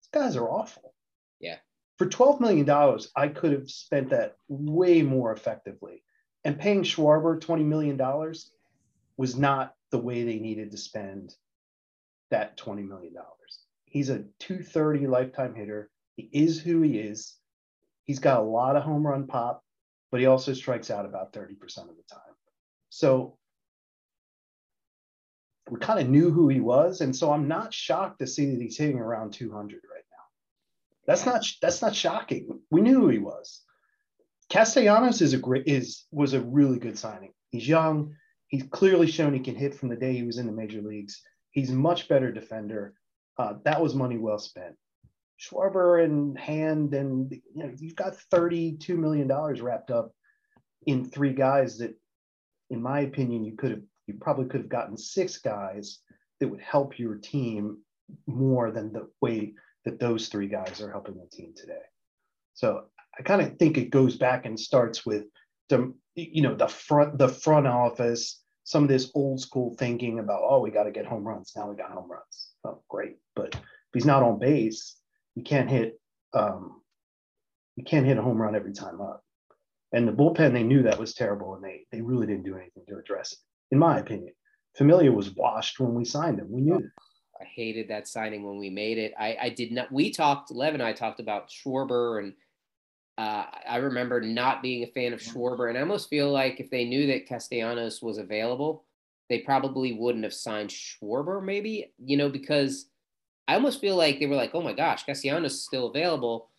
[0.00, 0.92] These guys are awful.
[1.38, 1.58] Yeah
[1.96, 6.02] for $12 million, I could have spent that way more effectively.
[6.44, 7.98] And paying Schwarber $20 million
[9.16, 11.34] was not the way they needed to spend
[12.30, 13.14] that $20 million.
[13.84, 15.90] He's a 230 lifetime hitter.
[16.16, 17.36] He is who he is.
[18.04, 19.62] He's got a lot of home run pop,
[20.10, 22.20] but he also strikes out about 30% of the time.
[22.90, 23.38] So
[25.70, 27.00] we kind of knew who he was.
[27.00, 31.06] And so I'm not shocked to see that he's hitting around 200 right now.
[31.06, 32.60] that's not that's not shocking.
[32.70, 33.62] We knew who he was.
[34.50, 37.32] Castellanos is a great is was a really good signing.
[37.50, 38.14] He's young.
[38.48, 41.22] He's clearly shown he can hit from the day he was in the major leagues.
[41.50, 42.94] He's a much better defender.
[43.38, 44.76] Uh, that was money well spent.
[45.44, 50.12] Schwarber and Hand, and you know, you've got $32 million wrapped up
[50.86, 51.94] in three guys that,
[52.70, 56.00] in my opinion, you could have, you probably could have gotten six guys
[56.40, 57.78] that would help your team
[58.26, 59.54] more than the way
[59.84, 61.82] that those three guys are helping the team today.
[62.54, 62.84] So
[63.18, 65.24] I kind of think it goes back and starts with
[65.68, 70.42] the, you know, the front, the front office, some of this old school thinking about,
[70.42, 71.52] oh, we got to get home runs.
[71.56, 72.50] Now we got home runs.
[72.64, 73.16] Oh, great.
[73.36, 74.96] But if he's not on base,
[75.34, 76.00] you can't hit,
[76.32, 76.80] um,
[77.76, 79.22] you can't hit a home run every time up.
[79.92, 82.82] And the bullpen, they knew that was terrible, and they they really didn't do anything
[82.88, 83.38] to address it,
[83.70, 84.32] in my opinion.
[84.76, 86.50] Familia was washed when we signed him.
[86.50, 86.84] We knew it.
[87.40, 89.12] I hated that signing when we made it.
[89.18, 89.92] I, I did not.
[89.92, 90.50] We talked.
[90.50, 92.32] Lev and I talked about Schwarber, and
[93.18, 96.70] uh, I remember not being a fan of Schwarber, and I almost feel like if
[96.70, 98.84] they knew that Castellanos was available,
[99.28, 101.42] they probably wouldn't have signed Schwarber.
[101.42, 102.86] Maybe you know because
[103.46, 106.50] I almost feel like they were like, oh my gosh, Castellanos is still available.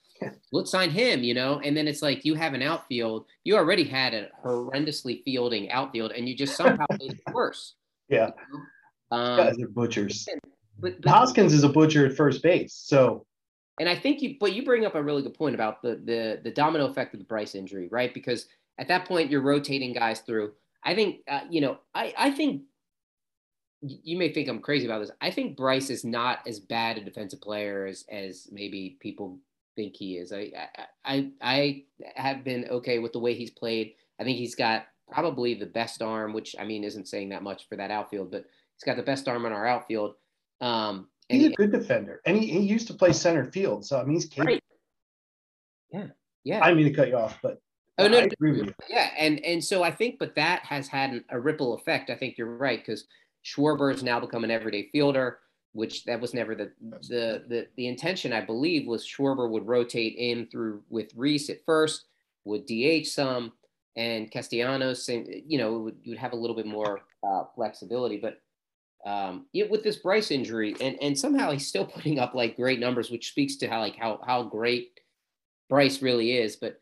[0.52, 1.60] Let's sign him, you know.
[1.64, 3.26] And then it's like you have an outfield.
[3.44, 7.76] You already had a horrendously fielding outfield, and you just somehow made it worse.
[8.08, 8.28] Yeah.
[8.52, 9.18] You know?
[9.18, 10.28] um, guys are butchers.
[10.80, 12.76] But, but, Hoskins is a butcher at first base.
[12.76, 13.26] So
[13.80, 16.40] and I think you but you bring up a really good point about the the
[16.44, 18.14] the domino effect of the Bryce injury, right?
[18.14, 20.54] Because at that point you're rotating guys through.
[20.84, 22.64] I think uh, you know, I I think
[23.88, 25.12] you may think I'm crazy about this.
[25.22, 29.40] I think Bryce is not as bad a defensive player as as maybe people
[29.76, 30.32] think he is.
[30.32, 30.52] I
[31.04, 31.84] I I
[32.16, 33.94] have been okay with the way he's played.
[34.20, 37.68] I think he's got probably the best arm, which I mean isn't saying that much
[37.68, 38.46] for that outfield, but
[38.76, 40.16] he's got the best arm in our outfield.
[40.62, 44.00] Um, he's he, a good defender, and he, he used to play center field, so
[44.00, 44.54] I mean he's capable.
[44.54, 44.64] Right.
[45.92, 46.08] Yeah,
[46.44, 46.64] yeah.
[46.64, 47.62] I mean to cut you off, but
[47.98, 51.40] oh no, no yeah, and and so I think, but that has had an, a
[51.40, 52.10] ripple effect.
[52.10, 53.06] I think you're right because
[53.46, 55.40] Schwarber has now become an everyday fielder,
[55.74, 56.72] which that was never the
[57.10, 58.34] the the the intention.
[58.34, 62.06] I believe was Schwarber would rotate in through with Rhys at first,
[62.44, 63.54] would DH some,
[63.96, 68.42] and Castellanos, you know, would, you would have a little bit more uh, flexibility, but
[69.06, 72.80] um, yeah, with this Bryce injury, and and somehow he's still putting up like great
[72.80, 75.00] numbers, which speaks to how like how how great
[75.70, 76.56] Bryce really is.
[76.56, 76.80] But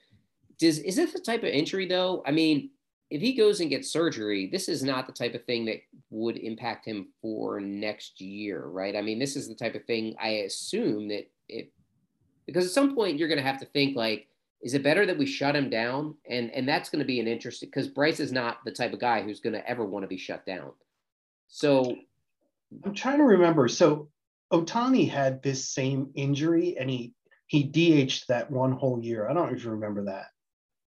[0.59, 2.23] does is this the type of injury though?
[2.25, 2.69] I mean,
[3.13, 6.37] if he goes and gets surgery, this is not the type of thing that would
[6.37, 8.95] impact him for next year, right?
[8.95, 11.71] I mean, this is the type of thing I assume that it
[12.45, 14.27] because at some point you're going to have to think like
[14.61, 17.27] is it better that we shut him down and and that's going to be an
[17.27, 20.07] interesting because bryce is not the type of guy who's going to ever want to
[20.07, 20.71] be shut down
[21.47, 21.95] so
[22.83, 23.67] I'm trying to remember.
[23.67, 24.09] So
[24.51, 27.13] Ohtani had this same injury and he
[27.47, 29.29] he DH'd that one whole year.
[29.29, 30.27] I don't know if you remember that.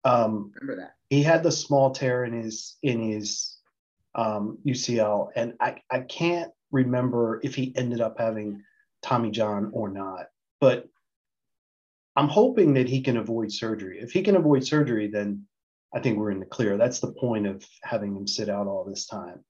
[0.04, 3.58] Um, remember that he had the small tear in his in his
[4.16, 8.64] um, UCL, and I I can't remember if he ended up having
[9.04, 10.28] Tommy John or not.
[10.60, 10.88] But
[12.16, 14.00] I'm hoping that he can avoid surgery.
[14.00, 15.46] If he can avoid surgery, then
[15.94, 16.78] I think we're in the clear.
[16.78, 19.44] That's the point of having him sit out all this time.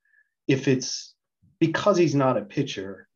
[0.48, 1.14] If it's
[1.60, 3.08] because he's not a pitcher,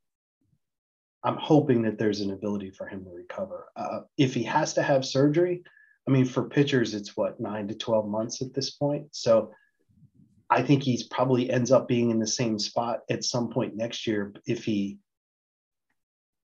[1.24, 3.68] I'm hoping that there's an ability for him to recover.
[3.76, 5.64] Uh, if he has to have surgery,
[6.08, 9.08] I mean, for pitchers, it's what nine to 12 months at this point.
[9.12, 9.52] So
[10.50, 14.08] I think he's probably ends up being in the same spot at some point next
[14.08, 14.98] year if he,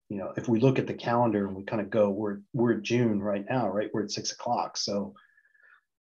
[0.09, 2.75] you know, if we look at the calendar and we kind of go, we're we're
[2.75, 3.89] June right now, right?
[3.93, 4.77] We're at six o'clock.
[4.77, 5.13] So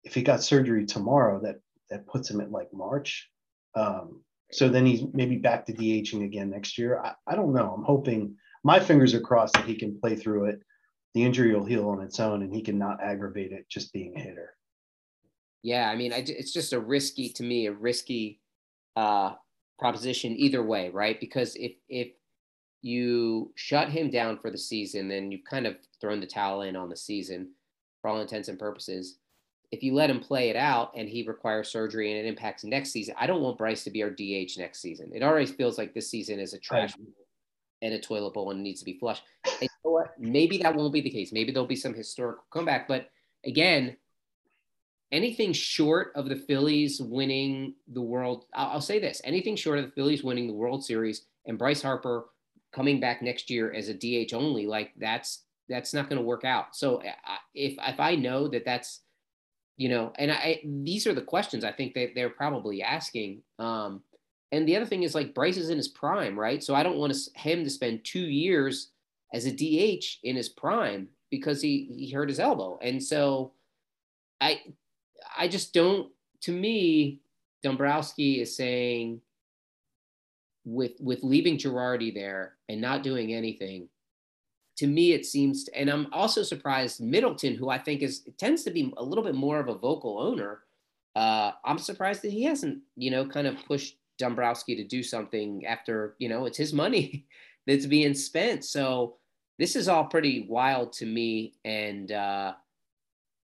[0.02, 1.56] if he got surgery tomorrow, that
[1.90, 3.28] that puts him at like March.
[3.74, 7.00] Um, so then he's maybe back to DHing again next year.
[7.02, 7.74] I, I don't know.
[7.76, 10.60] I'm hoping my fingers are crossed that he can play through it.
[11.14, 14.16] The injury will heal on its own and he can not aggravate it just being
[14.16, 14.54] a hitter.
[15.62, 18.40] Yeah, I mean, I, it's just a risky to me, a risky
[18.96, 19.34] uh,
[19.78, 21.18] proposition either way, right?
[21.18, 22.08] Because if if
[22.82, 26.76] you shut him down for the season, then you've kind of thrown the towel in
[26.76, 27.52] on the season
[28.02, 29.16] for all intents and purposes
[29.74, 32.92] if you let him play it out and he requires surgery and it impacts next
[32.92, 35.10] season, I don't want Bryce to be our DH next season.
[35.12, 37.08] It already feels like this season is a trash right.
[37.82, 39.24] and a toilet bowl and needs to be flushed.
[40.18, 41.32] Maybe that won't be the case.
[41.32, 42.88] Maybe there'll be some historical comeback.
[42.88, 43.10] But
[43.44, 43.96] again,
[45.12, 49.86] anything short of the Phillies winning the World, I'll, I'll say this: anything short of
[49.86, 52.26] the Phillies winning the World Series and Bryce Harper
[52.72, 56.44] coming back next year as a DH only, like that's that's not going to work
[56.44, 56.76] out.
[56.76, 57.02] So
[57.54, 59.00] if if I know that that's
[59.76, 64.02] you know and i these are the questions i think that they're probably asking um
[64.52, 66.96] and the other thing is like bryce is in his prime right so i don't
[66.96, 68.90] want to, him to spend two years
[69.34, 73.52] as a dh in his prime because he he hurt his elbow and so
[74.40, 74.58] i
[75.36, 77.20] i just don't to me
[77.64, 79.20] Dombrowski is saying
[80.64, 83.88] with with leaving Girardi there and not doing anything,
[84.76, 88.70] to me it seems and I'm also surprised Middleton, who I think is tends to
[88.70, 90.60] be a little bit more of a vocal owner.
[91.16, 95.64] Uh, I'm surprised that he hasn't, you know, kind of pushed Dombrowski to do something
[95.64, 97.24] after, you know, it's his money
[97.66, 98.64] that's being spent.
[98.64, 99.16] So
[99.58, 101.54] this is all pretty wild to me.
[101.64, 102.54] And uh,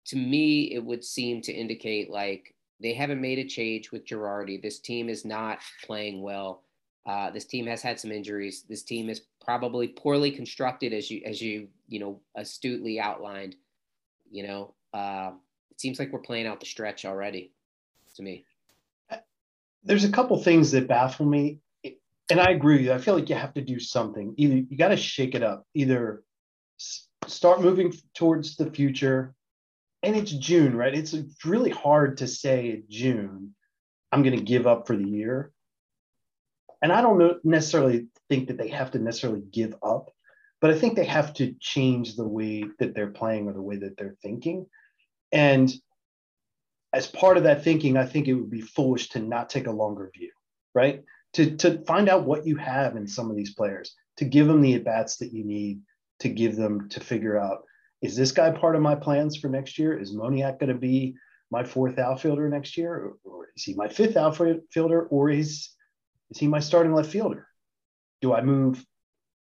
[0.07, 4.61] to me, it would seem to indicate like they haven't made a change with Girardi.
[4.61, 6.63] This team is not playing well.
[7.05, 8.65] Uh, this team has had some injuries.
[8.67, 13.55] This team is probably poorly constructed, as you as you you know astutely outlined.
[14.31, 15.31] You know, uh,
[15.69, 17.51] it seems like we're playing out the stretch already.
[18.15, 18.45] To me,
[19.83, 21.59] there's a couple things that baffle me,
[22.29, 22.93] and I agree with you.
[22.93, 24.33] I feel like you have to do something.
[24.37, 25.65] Either you got to shake it up.
[25.73, 26.23] Either
[27.27, 29.33] start moving towards the future
[30.03, 30.93] and it's June, right?
[30.93, 33.55] It's really hard to say June,
[34.11, 35.51] I'm going to give up for the year.
[36.81, 40.11] And I don't know, necessarily think that they have to necessarily give up,
[40.61, 43.77] but I think they have to change the way that they're playing or the way
[43.77, 44.67] that they're thinking.
[45.31, 45.73] And
[46.93, 49.71] as part of that thinking, I think it would be foolish to not take a
[49.71, 50.31] longer view,
[50.75, 51.03] right?
[51.35, 54.61] To, to find out what you have in some of these players, to give them
[54.61, 55.81] the at bats that you need,
[56.19, 57.63] to give them to figure out
[58.01, 59.97] is this guy part of my plans for next year?
[59.97, 61.15] Is Moniak going to be
[61.51, 65.69] my fourth outfielder next year, or, or is he my fifth outfielder, or is
[66.31, 67.47] is he my starting left fielder?
[68.21, 68.85] Do I move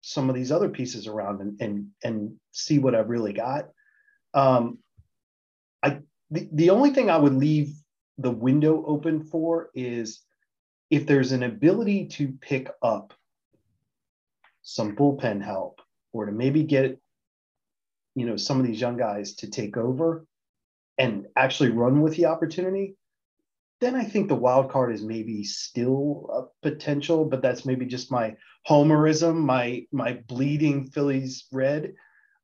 [0.02, 3.70] some of these other pieces around and and and see what I've really got?
[4.34, 4.80] Um,
[5.84, 6.00] I
[6.32, 7.74] the, the only thing I would leave
[8.18, 10.22] the window open for is
[10.90, 13.14] if there's an ability to pick up
[14.62, 15.82] some bullpen help
[16.14, 17.00] or to maybe get
[18.16, 20.26] you know some of these young guys to take over
[20.98, 22.96] and actually run with the opportunity
[23.80, 28.12] then i think the wild card is maybe still a potential but that's maybe just
[28.12, 28.36] my
[28.68, 31.94] homerism my my bleeding phillies red.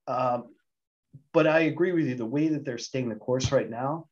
[0.08, 0.54] Um,
[1.34, 4.08] but i agree with you the way that they're staying the course right now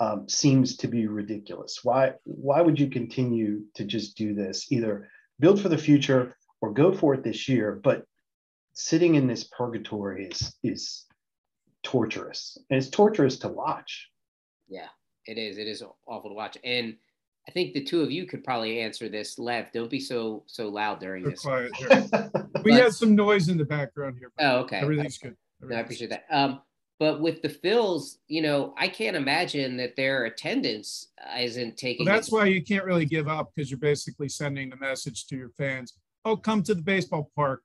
[0.00, 1.80] um, seems to be ridiculous.
[1.82, 4.70] Why why would you continue to just do this?
[4.70, 5.08] Either
[5.40, 8.06] build for the future or go for it this year but
[8.72, 11.06] sitting in this purgatory is is
[11.82, 12.58] torturous.
[12.70, 14.08] And it's torturous to watch.
[14.68, 14.88] Yeah
[15.26, 15.58] it is.
[15.58, 16.58] It is awful to watch.
[16.64, 16.96] And
[17.46, 19.38] i think the two of you could probably answer this.
[19.38, 21.40] Lev don't be so so loud during this.
[21.40, 21.72] quiet.
[22.64, 24.78] We but, had some noise in the background here oh okay.
[24.78, 25.36] everything's good.
[25.62, 26.24] Everything's no, i appreciate that.
[26.30, 26.62] Um
[26.98, 32.06] but with the Phils, you know, I can't imagine that their attendance isn't taking.
[32.06, 35.36] Well, that's why you can't really give up because you're basically sending the message to
[35.36, 37.62] your fans: "Oh, come to the baseball park.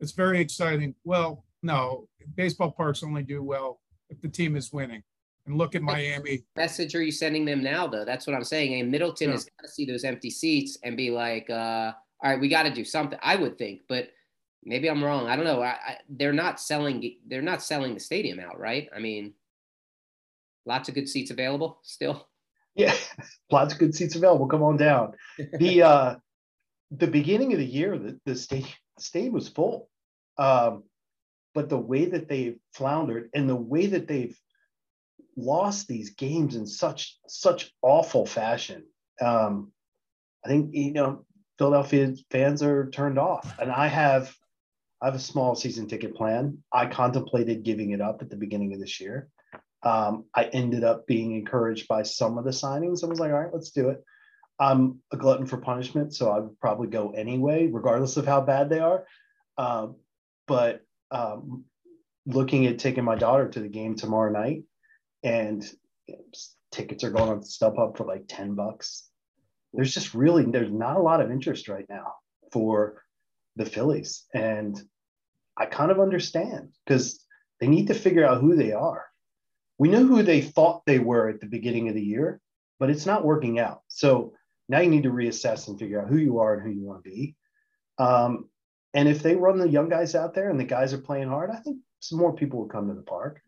[0.00, 0.94] It's very exciting.
[1.04, 5.02] Well, no, baseball parks only do well if the team is winning.
[5.46, 6.44] And look at Miami.
[6.56, 8.04] Message are you sending them now, though?
[8.04, 8.80] That's what I'm saying.
[8.80, 9.34] And Middleton yeah.
[9.34, 12.64] has got to see those empty seats and be like, uh, all right, we got
[12.64, 13.18] to do something.
[13.22, 14.10] I would think, but
[14.64, 15.28] maybe I'm wrong.
[15.28, 15.62] I don't know.
[15.62, 17.16] I, I, they're not selling.
[17.26, 18.88] They're not selling the stadium out, right?
[18.94, 19.34] I mean,
[20.66, 22.28] lots of good seats available still.
[22.74, 22.94] Yeah,
[23.50, 24.46] lots of good seats available.
[24.46, 25.12] Come on down.
[25.58, 26.14] The uh,
[26.90, 29.88] the beginning of the year, the, the stadium stadium was full.
[30.38, 30.84] Um,
[31.54, 34.38] but the way that they've floundered and the way that they've
[35.36, 38.84] lost these games in such such awful fashion,
[39.20, 39.72] um,
[40.44, 41.24] I think you know
[41.58, 43.58] Philadelphia fans are turned off.
[43.58, 44.34] And I have
[45.00, 46.58] I have a small season ticket plan.
[46.72, 49.28] I contemplated giving it up at the beginning of this year.
[49.82, 53.04] Um, I ended up being encouraged by some of the signings.
[53.04, 54.02] I was like, all right, let's do it.
[54.58, 58.68] I'm a glutton for punishment, so I would probably go anyway, regardless of how bad
[58.68, 59.06] they are.
[59.56, 59.88] Uh,
[60.48, 60.80] but
[61.12, 61.64] um,
[62.26, 64.64] looking at taking my daughter to the game tomorrow night,
[65.22, 65.64] and
[66.06, 66.24] you know,
[66.72, 69.08] tickets are going on StubHub for like ten bucks.
[69.72, 72.14] There's just really there's not a lot of interest right now
[72.50, 73.04] for
[73.54, 74.80] the Phillies, and
[75.58, 77.24] I kind of understand because
[77.60, 79.04] they need to figure out who they are.
[79.78, 82.40] We know who they thought they were at the beginning of the year,
[82.78, 83.82] but it's not working out.
[83.88, 84.32] So
[84.68, 87.04] now you need to reassess and figure out who you are and who you want
[87.04, 87.36] to be.
[87.98, 88.48] Um,
[88.94, 91.50] and if they run the young guys out there and the guys are playing hard,
[91.50, 93.40] I think some more people will come to the park.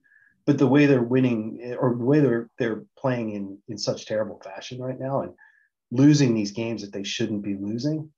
[0.47, 4.41] But the way they're winning or the way they're they're playing in in such terrible
[4.43, 5.33] fashion right now and
[5.91, 8.11] losing these games that they shouldn't be losing.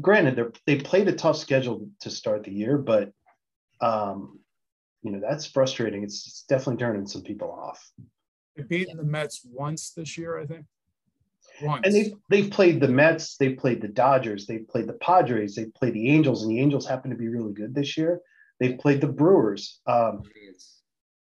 [0.00, 3.12] Granted, they they played a tough schedule to start the year, but
[3.80, 4.38] um,
[5.02, 6.02] you know that's frustrating.
[6.02, 7.90] It's, it's definitely turning some people off.
[8.56, 10.66] They've beaten the Mets once this year, I think.
[11.62, 11.82] Once.
[11.84, 15.74] And they've they've played the Mets, they've played the Dodgers, they've played the Padres, they've
[15.74, 18.20] played the Angels, and the Angels happen to be really good this year.
[18.60, 19.80] They've played the Brewers.
[19.86, 20.22] Um,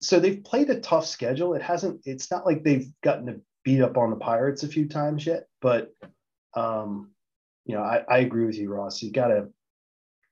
[0.00, 1.54] so they've played a tough schedule.
[1.54, 2.02] It hasn't.
[2.04, 5.46] It's not like they've gotten to beat up on the Pirates a few times yet,
[5.60, 5.92] but
[6.54, 7.10] um,
[7.70, 9.00] you know, I, I agree with you, Ross.
[9.00, 9.46] You gotta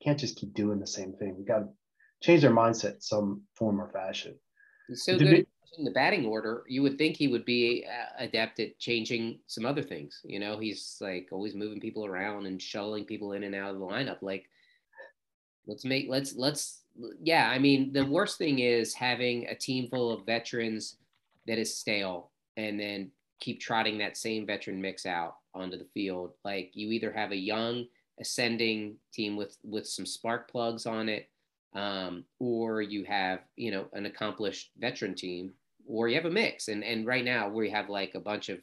[0.02, 1.36] can't just keep doing the same thing.
[1.38, 1.68] We gotta
[2.20, 4.34] change their mindset some form or fashion.
[4.88, 5.46] He's so good
[5.78, 6.64] in the batting order.
[6.66, 10.20] You would think he would be uh, adept at changing some other things.
[10.24, 13.78] You know, he's like always moving people around and shuttling people in and out of
[13.78, 14.20] the lineup.
[14.20, 14.50] Like,
[15.68, 16.82] let's make let's let's
[17.22, 17.48] yeah.
[17.48, 20.96] I mean, the worst thing is having a team full of veterans
[21.46, 26.32] that is stale, and then keep trotting that same veteran mix out onto the field.
[26.44, 27.86] Like, you either have a young
[28.20, 31.28] ascending team with with some spark plugs on it
[31.74, 35.52] um, or you have you know an accomplished veteran team,
[35.86, 36.68] or you have a mix.
[36.68, 38.58] And and right now we have like a bunch of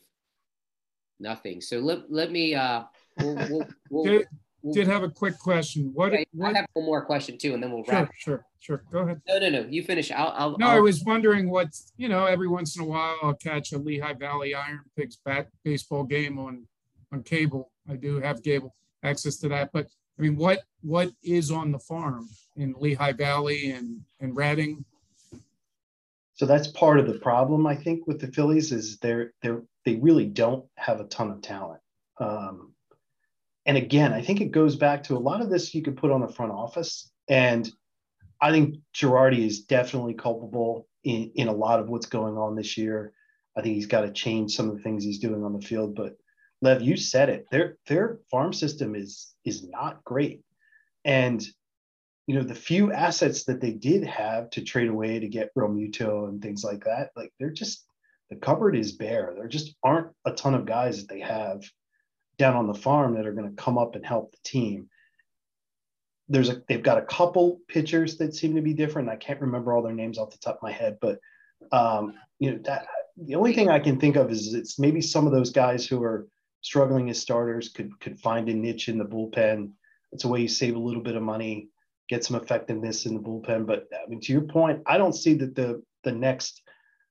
[1.20, 1.62] nothing.
[1.62, 2.56] So let let me.
[2.56, 2.84] Uh,
[3.20, 4.28] we'll, we'll, we'll, did,
[4.74, 5.92] did have a quick question.
[5.94, 6.56] What, okay, what?
[6.56, 8.12] I have one more question too, and then we'll wrap.
[8.16, 8.84] Sure, sure, sure.
[8.92, 9.22] Go ahead.
[9.28, 9.68] No, no, no.
[9.70, 10.12] You finish.
[10.12, 10.34] I'll.
[10.36, 12.26] I'll no, I'll, i was wondering what you know.
[12.26, 16.40] Every once in a while, I'll catch a Lehigh Valley Iron Pigs bat baseball game
[16.40, 16.68] on
[17.16, 17.72] on cable.
[17.90, 19.88] I do have cable access to that, but
[20.18, 24.86] I mean, what what is on the farm in Lehigh Valley and and Reading?
[26.34, 29.96] So that's part of the problem, I think, with the Phillies is they're they're they
[29.96, 31.82] really don't have a ton of talent.
[32.20, 32.74] Um,
[33.66, 36.12] and again, I think it goes back to a lot of this you could put
[36.12, 37.70] on the front office, and
[38.42, 42.78] I think Girardi is definitely culpable in in a lot of what's going on this
[42.78, 43.14] year.
[43.58, 45.96] I think he's got to change some of the things he's doing on the field,
[45.96, 46.18] but
[46.66, 47.46] Lev, you said it.
[47.52, 50.42] Their their farm system is is not great,
[51.06, 51.46] and
[52.26, 56.28] you know the few assets that they did have to trade away to get Realmuto
[56.28, 57.86] and things like that, like they're just
[58.32, 59.34] the cupboard is bare.
[59.36, 61.64] There just aren't a ton of guys that they have
[62.40, 64.90] down on the farm that are going to come up and help the team.
[66.30, 69.10] There's a they've got a couple pitchers that seem to be different.
[69.10, 71.20] I can't remember all their names off the top of my head, but
[71.72, 72.88] um, you know that
[73.18, 76.04] the only thing I can think of is it's maybe some of those guys who
[76.04, 76.28] are
[76.66, 79.70] struggling as starters could could find a niche in the bullpen.
[80.12, 81.70] It's a way you save a little bit of money,
[82.10, 83.68] get some effectiveness in the bullpen.
[83.68, 86.64] But I mean, to your point, I don't see that the the next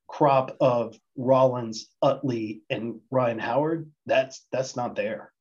[0.08, 5.32] crop of Rollins, Utley, and Ryan Howard that's that's not there.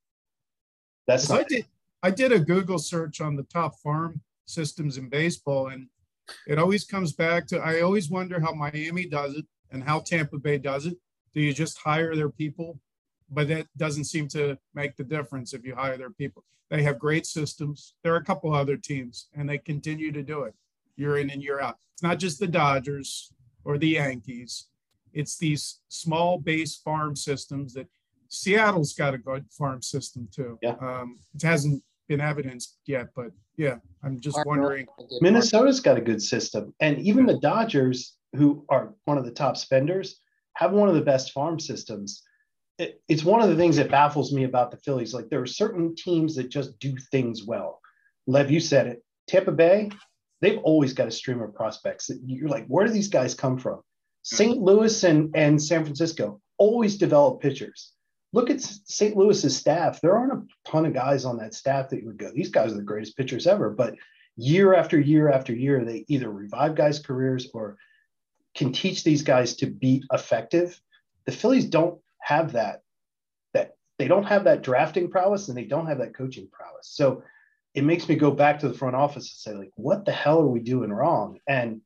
[1.07, 1.39] That's not.
[1.39, 1.65] I did
[2.03, 5.87] I did a Google search on the top farm systems in baseball, and
[6.45, 10.37] it always comes back to I always wonder how Miami does it and how Tampa
[10.37, 10.97] Bay does it.
[11.33, 12.79] Do you just hire their people
[13.33, 16.43] but that doesn't seem to make the difference if you hire their people.
[16.69, 17.93] They have great systems.
[18.03, 20.53] There are a couple other teams, and they continue to do it
[20.95, 21.77] year in and year out.
[21.93, 23.31] It's not just the Dodgers
[23.63, 24.67] or the Yankees.
[25.13, 27.87] It's these small base farm systems that
[28.29, 30.57] Seattle's got a good farm system too.
[30.61, 30.75] Yeah.
[30.81, 34.87] Um, it hasn't been evidenced yet, but yeah, I'm just wondering.
[35.21, 39.57] Minnesota's got a good system, and even the Dodgers, who are one of the top
[39.57, 40.19] spenders,
[40.55, 42.23] have one of the best farm systems
[42.77, 45.13] it, it's one of the things that baffles me about the Phillies.
[45.13, 47.79] Like there are certain teams that just do things well.
[48.27, 49.03] Lev, you said it.
[49.27, 49.89] Tampa Bay,
[50.41, 52.09] they've always got a stream of prospects.
[52.25, 53.81] You're like, where do these guys come from?
[54.23, 54.57] St.
[54.57, 57.93] Louis and, and San Francisco always develop pitchers.
[58.31, 59.15] Look at St.
[59.15, 60.01] Louis's staff.
[60.01, 62.71] There aren't a ton of guys on that staff that you would go, these guys
[62.71, 63.69] are the greatest pitchers ever.
[63.69, 63.95] But
[64.35, 67.77] year after year after year, they either revive guys' careers or
[68.55, 70.79] can teach these guys to be effective.
[71.25, 72.81] The Phillies don't have that
[73.53, 76.89] that they don't have that drafting prowess and they don't have that coaching prowess.
[76.89, 77.23] So
[77.73, 80.41] it makes me go back to the front office and say like, what the hell
[80.41, 81.39] are we doing wrong?
[81.47, 81.81] And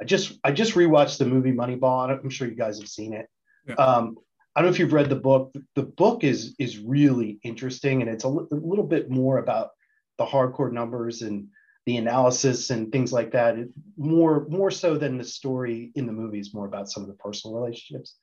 [0.00, 2.10] I just I just rewatched the movie Moneyball.
[2.10, 3.28] I'm sure you guys have seen it.
[3.66, 3.74] Yeah.
[3.74, 4.16] Um,
[4.54, 5.54] I don't know if you've read the book.
[5.74, 9.70] The book is is really interesting, and it's a, l- a little bit more about
[10.18, 11.48] the hardcore numbers and
[11.86, 13.58] the analysis and things like that.
[13.58, 17.08] It, more more so than the story in the movie is more about some of
[17.08, 18.16] the personal relationships.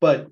[0.00, 0.28] But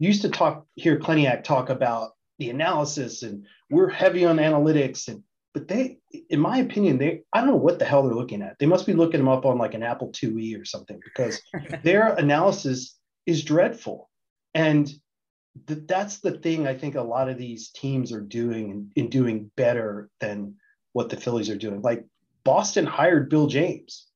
[0.00, 5.22] used to talk hear Klentak talk about the analysis and we're heavy on analytics and
[5.52, 5.98] but they
[6.30, 8.58] in my opinion they i don't know what the hell they're looking at.
[8.58, 11.40] They must be looking them up on like an apple iie or something because
[11.84, 12.96] their analysis
[13.26, 14.08] is dreadful.
[14.54, 14.90] And
[15.66, 19.10] th- that's the thing i think a lot of these teams are doing in, in
[19.10, 20.54] doing better than
[20.92, 21.82] what the phillies are doing.
[21.82, 22.04] Like
[22.42, 24.06] boston hired bill james.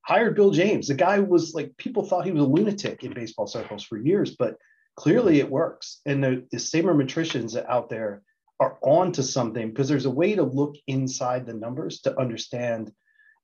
[0.00, 0.88] Hired bill james.
[0.88, 4.34] The guy was like people thought he was a lunatic in baseball circles for years
[4.34, 4.56] but
[4.98, 6.00] clearly it works.
[6.06, 8.22] And the, the sabermetricians out there
[8.58, 12.90] are on to something because there's a way to look inside the numbers to understand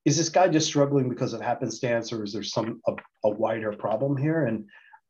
[0.05, 2.93] is this guy just struggling because of happenstance or is there some a,
[3.25, 4.47] a wider problem here?
[4.47, 4.67] And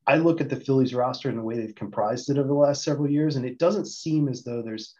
[0.06, 2.84] I look at the Phillies roster and the way they've comprised it over the last
[2.84, 4.94] several years, and it doesn't seem as though there's,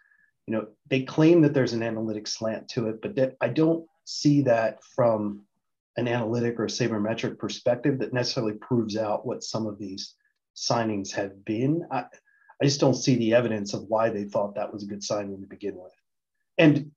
[0.47, 3.87] you know, they claim that there's an analytic slant to it, but that I don't
[4.05, 5.43] see that from
[5.99, 10.15] an analytic or sabermetric perspective that necessarily proves out what some of these
[10.57, 11.87] signings have been.
[11.91, 12.05] I,
[12.61, 15.41] I just don't see the evidence of why they thought that was a good signing
[15.41, 15.93] to begin with.
[16.59, 16.91] And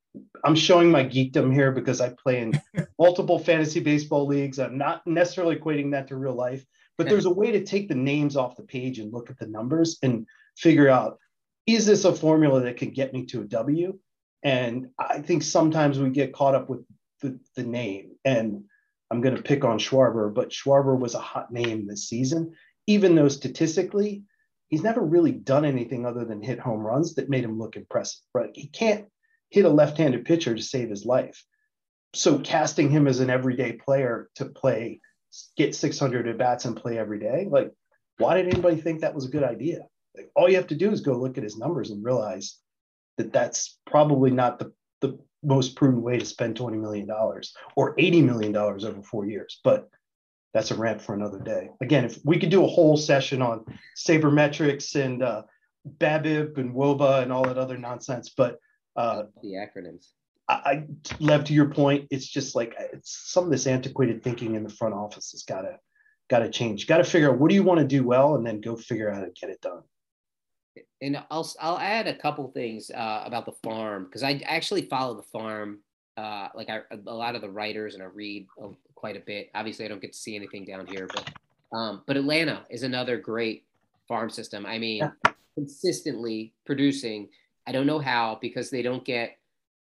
[0.43, 2.59] I'm showing my geekdom here because I play in
[2.99, 4.59] multiple fantasy baseball leagues.
[4.59, 6.65] I'm not necessarily equating that to real life,
[6.97, 9.47] but there's a way to take the names off the page and look at the
[9.47, 11.19] numbers and figure out
[11.67, 13.99] is this a formula that can get me to a W?
[14.41, 16.85] And I think sometimes we get caught up with
[17.21, 18.11] the, the name.
[18.23, 18.63] And
[19.11, 22.53] I'm going to pick on Schwarber, but Schwarber was a hot name this season,
[22.87, 24.23] even though statistically,
[24.69, 28.21] he's never really done anything other than hit home runs that made him look impressive.
[28.33, 28.51] Right?
[28.53, 29.05] He can't
[29.49, 31.43] hit a left-handed pitcher to save his life.
[32.13, 35.01] So casting him as an everyday player to play,
[35.55, 37.71] get 600 at bats and play every day, like
[38.17, 39.81] why did anybody think that was a good idea?
[40.15, 42.57] Like, all you have to do is go look at his numbers and realize
[43.17, 47.09] that that's probably not the, the most prudent way to spend $20 million
[47.75, 49.59] or $80 million over four years.
[49.63, 49.89] But
[50.53, 51.69] that's a rant for another day.
[51.81, 53.65] Again, if we could do a whole session on
[53.97, 55.43] sabermetrics and uh,
[55.97, 58.59] BABIP and WOBA and all that other nonsense, but
[58.95, 60.07] uh, the acronyms.
[60.49, 60.83] I, I
[61.19, 62.07] love to your point.
[62.09, 65.61] It's just like it's some of this antiquated thinking in the front office has got
[65.61, 65.77] to
[66.29, 66.87] got to change.
[66.87, 69.09] Got to figure out what do you want to do well, and then go figure
[69.09, 69.83] out how to get it done.
[71.01, 75.15] And I'll I'll add a couple things uh, about the farm because I actually follow
[75.15, 75.79] the farm.
[76.17, 78.47] Uh, like I, a lot of the writers and I read
[78.95, 79.51] quite a bit.
[79.53, 81.31] Obviously, I don't get to see anything down here, but
[81.77, 83.65] um, but Atlanta is another great
[84.07, 84.65] farm system.
[84.65, 85.31] I mean, yeah.
[85.55, 87.29] consistently producing
[87.67, 89.37] I don't know how because they don't get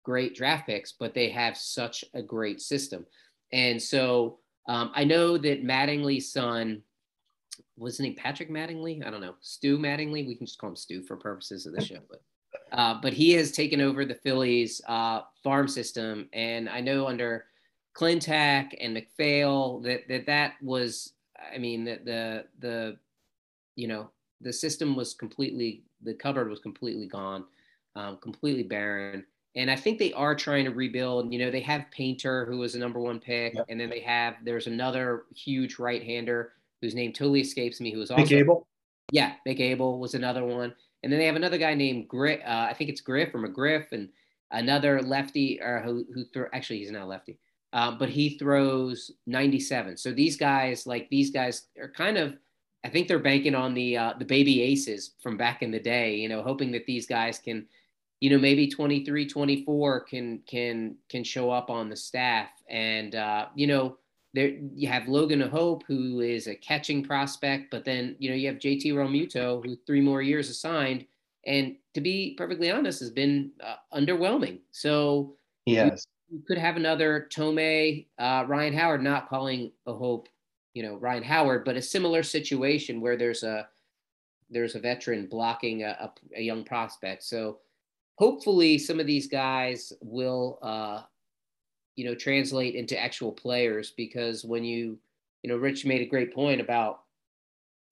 [0.03, 3.05] great draft picks, but they have such a great system.
[3.51, 6.81] And so um, I know that Mattingly's son,
[7.77, 9.05] was his name Patrick Mattingly?
[9.05, 9.35] I don't know.
[9.41, 10.25] Stu Mattingly.
[10.25, 11.99] We can just call him Stu for purposes of the show.
[12.09, 12.21] But,
[12.73, 16.27] uh, but he has taken over the Phillies uh, farm system.
[16.33, 17.45] And I know under
[17.95, 21.13] Klentak and MacPhail that that, that was,
[21.53, 22.97] I mean, the, the, the,
[23.75, 24.09] you know,
[24.41, 27.45] the system was completely, the cupboard was completely gone
[27.95, 29.25] um, completely barren.
[29.55, 31.31] And I think they are trying to rebuild.
[31.31, 33.65] You know, they have Painter, who was a number one pick, yep.
[33.69, 38.09] and then they have there's another huge right-hander whose name totally escapes me, who was
[38.09, 38.67] also Mick Abel.
[39.11, 40.73] Yeah, Mick Abel was another one,
[41.03, 42.39] and then they have another guy named Griff.
[42.45, 44.09] Uh, I think it's Griff or McGriff, and
[44.51, 46.47] another lefty or who who throw.
[46.53, 47.37] Actually, he's not lefty,
[47.73, 49.97] uh, but he throws 97.
[49.97, 52.35] So these guys, like these guys, are kind of.
[52.85, 56.15] I think they're banking on the uh, the baby aces from back in the day.
[56.15, 57.65] You know, hoping that these guys can
[58.23, 63.47] you know maybe 23 24 can can can show up on the staff and uh,
[63.53, 63.97] you know
[64.33, 68.47] there you have Logan O'Hoppe, who is a catching prospect but then you know you
[68.47, 71.05] have JT Realmuto who three more years assigned
[71.45, 74.59] and to be perfectly honest has been uh, underwhelming.
[74.71, 80.27] So yes you, you, could have another Thome uh, Ryan Howard not calling a Hope,
[80.73, 83.67] you know Ryan Howard but a similar situation where there's a
[84.49, 87.23] there's a veteran blocking a, a, a young prospect.
[87.23, 87.59] So
[88.15, 91.01] hopefully some of these guys will uh,
[91.95, 94.97] you know translate into actual players because when you
[95.41, 97.01] you know rich made a great point about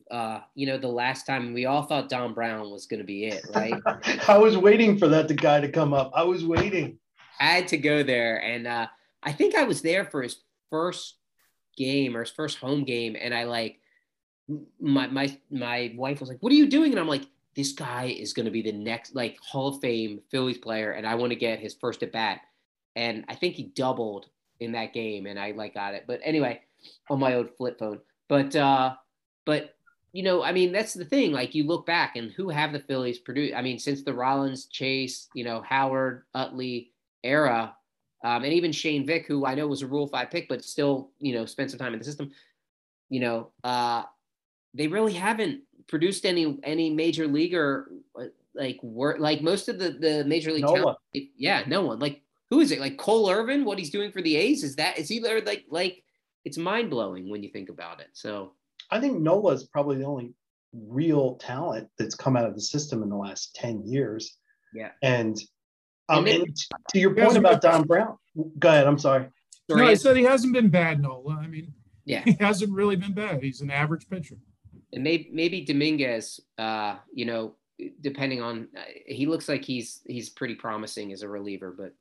[0.10, 3.26] uh, you know the last time we all thought Dom Brown was going to be
[3.26, 3.74] it right?
[4.28, 6.12] I was waiting for that the guy to come up.
[6.14, 6.98] I was waiting.
[7.40, 8.88] I had to go there and uh,
[9.24, 10.38] i think i was there for his
[10.70, 11.16] first
[11.76, 13.80] game or his first home game and i like
[14.80, 16.92] my my my wife was like what are you doing?
[16.92, 17.26] And i'm like
[17.56, 21.06] this guy is going to be the next like Hall of Fame Phillies player, and
[21.06, 22.42] I want to get his first at bat.
[22.96, 24.28] And I think he doubled
[24.60, 26.06] in that game, and I like got it.
[26.08, 26.62] But anyway,
[27.10, 28.00] on my old flip phone.
[28.28, 28.96] But uh,
[29.46, 29.76] but
[30.14, 31.32] you know, I mean, that's the thing.
[31.32, 33.56] Like you look back, and who have the Phillies produced?
[33.56, 36.92] I mean, since the Rollins, Chase, you know, Howard, Utley
[37.24, 37.76] era,
[38.24, 41.12] um, and even Shane Vick, who I know was a Rule Five pick, but still,
[41.20, 42.32] you know, spent some time in the system.
[43.10, 44.04] You know, uh,
[44.74, 49.92] they really haven't produced any any major leaguer uh, like work like most of the
[49.92, 52.22] the major league talent, yeah no one like
[52.52, 52.80] who is it?
[52.80, 54.64] Like Cole Irvin what he's doing for the A's?
[54.64, 56.04] Is that is he there like like
[56.46, 58.54] it's mind blowing when you think about it so.
[58.92, 60.34] I think Nola is probably the only
[60.74, 64.38] real talent that's come out of the system in the last 10 years.
[64.74, 64.90] Yeah.
[65.02, 65.40] And
[66.10, 66.58] um and, and
[66.90, 68.18] to your point about Dom Brown
[68.60, 69.28] go ahead I'm sorry.
[69.70, 71.40] No, I said he hasn't been bad Nola.
[71.42, 71.74] I mean
[72.06, 72.22] yeah.
[72.26, 73.42] he hasn't really been bad.
[73.42, 74.36] He's an average pitcher.
[74.92, 77.56] And maybe maybe Dominguez, uh, you know,
[78.02, 81.94] depending on, uh, he looks like he's he's pretty promising as a reliever, but.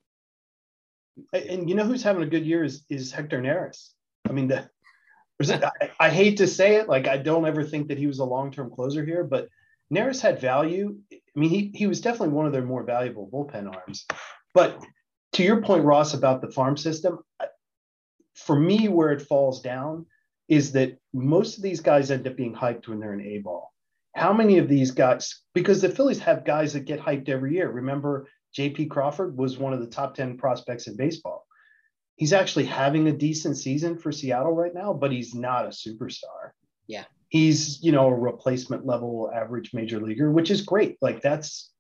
[1.32, 3.90] And you know who's having a good year is is Hector Neris.
[4.28, 4.68] I mean, the,
[5.40, 8.24] I, I hate to say it, like I don't ever think that he was a
[8.24, 9.48] long term closer here, but
[9.92, 10.96] Neris had value.
[11.12, 14.06] I mean, he he was definitely one of their more valuable bullpen arms.
[14.54, 14.84] But
[15.32, 17.20] to your point, Ross, about the farm system,
[18.34, 20.06] for me, where it falls down
[20.48, 23.72] is that most of these guys end up being hyped when they're in A ball.
[24.14, 27.70] how many of these guys, because the Phillies have guys that get hyped every year.
[27.70, 28.26] Remember,
[28.57, 31.46] JP Crawford was one of the top 10 prospects in baseball.
[32.16, 36.51] He's actually having a decent season for Seattle right now, but he's not a superstar.
[36.86, 37.05] Yeah.
[37.28, 40.98] He's, you know, a replacement level average major leaguer, which is great.
[41.01, 41.70] Like that's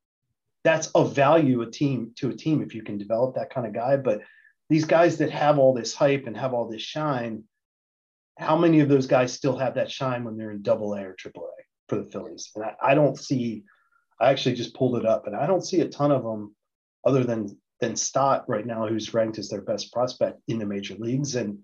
[0.62, 3.72] that's of value a team to a team if you can develop that kind of
[3.72, 3.96] guy.
[3.96, 4.22] But
[4.68, 7.44] these guys that have all this hype and have all this shine,
[8.38, 11.14] how many of those guys still have that shine when they're in double A or
[11.14, 12.50] triple A for the Phillies?
[12.54, 13.64] And I, I, don't see,
[14.20, 16.54] I actually just pulled it up and I don't see a ton of them
[17.04, 20.94] other than than Stott right now, who's ranked as their best prospect in the major
[20.96, 21.34] leagues.
[21.34, 21.60] And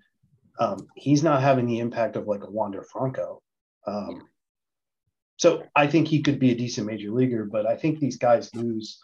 [0.59, 3.43] um, he's not having the impact of like a Wander Franco.
[3.87, 4.23] Um,
[5.37, 8.55] so I think he could be a decent major leaguer, but I think these guys
[8.55, 8.99] lose.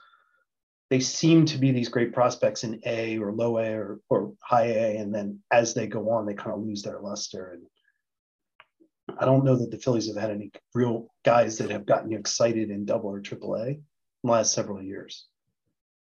[0.89, 4.67] They seem to be these great prospects in A or low A or, or high
[4.67, 7.53] A, and then as they go on, they kind of lose their luster.
[7.53, 12.11] And I don't know that the Phillies have had any real guys that have gotten
[12.11, 13.83] you excited in double or triple A in
[14.25, 15.27] the last several years.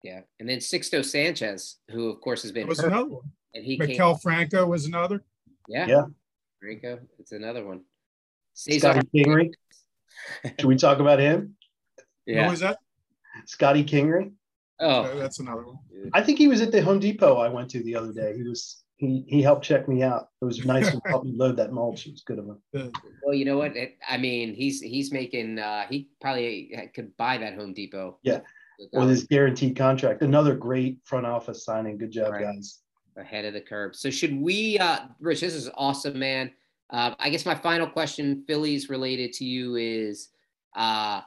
[0.04, 3.32] Yeah, and then Sixto Sanchez, who of course has been was hurt, another one.
[3.54, 5.24] And he Maikel Franco was another.
[5.68, 6.04] Yeah, yeah,
[6.62, 7.82] Franco, it's another one.
[8.54, 9.52] Scotty Kingery.
[10.60, 11.56] Should we talk about him?
[12.26, 12.46] Yeah.
[12.46, 12.78] Who was that?
[13.46, 14.32] Scotty Kingery.
[14.80, 15.78] Oh, that's another one.
[16.14, 18.36] I think he was at the Home Depot I went to the other day.
[18.38, 20.30] He was he he helped check me out.
[20.42, 22.06] It was nice to help me load that mulch.
[22.06, 22.92] It was good of him.
[23.24, 23.76] Well, you know what?
[23.76, 25.60] It, I mean, he's he's making.
[25.60, 28.20] uh He probably could buy that Home Depot.
[28.24, 28.40] Yeah,
[28.94, 30.22] with his guaranteed contract.
[30.22, 31.98] Another great front office signing.
[31.98, 32.44] Good job, right.
[32.44, 32.80] guys.
[33.18, 33.96] Ahead of the curve.
[33.96, 35.42] So should we, uh Rich?
[35.42, 36.52] This is awesome, man.
[36.90, 40.30] Uh, I guess my final question, Phillies related to you, is
[40.76, 41.22] uh,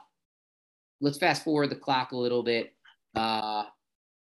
[0.99, 2.73] let's fast forward the clock a little bit.
[3.15, 3.63] Uh,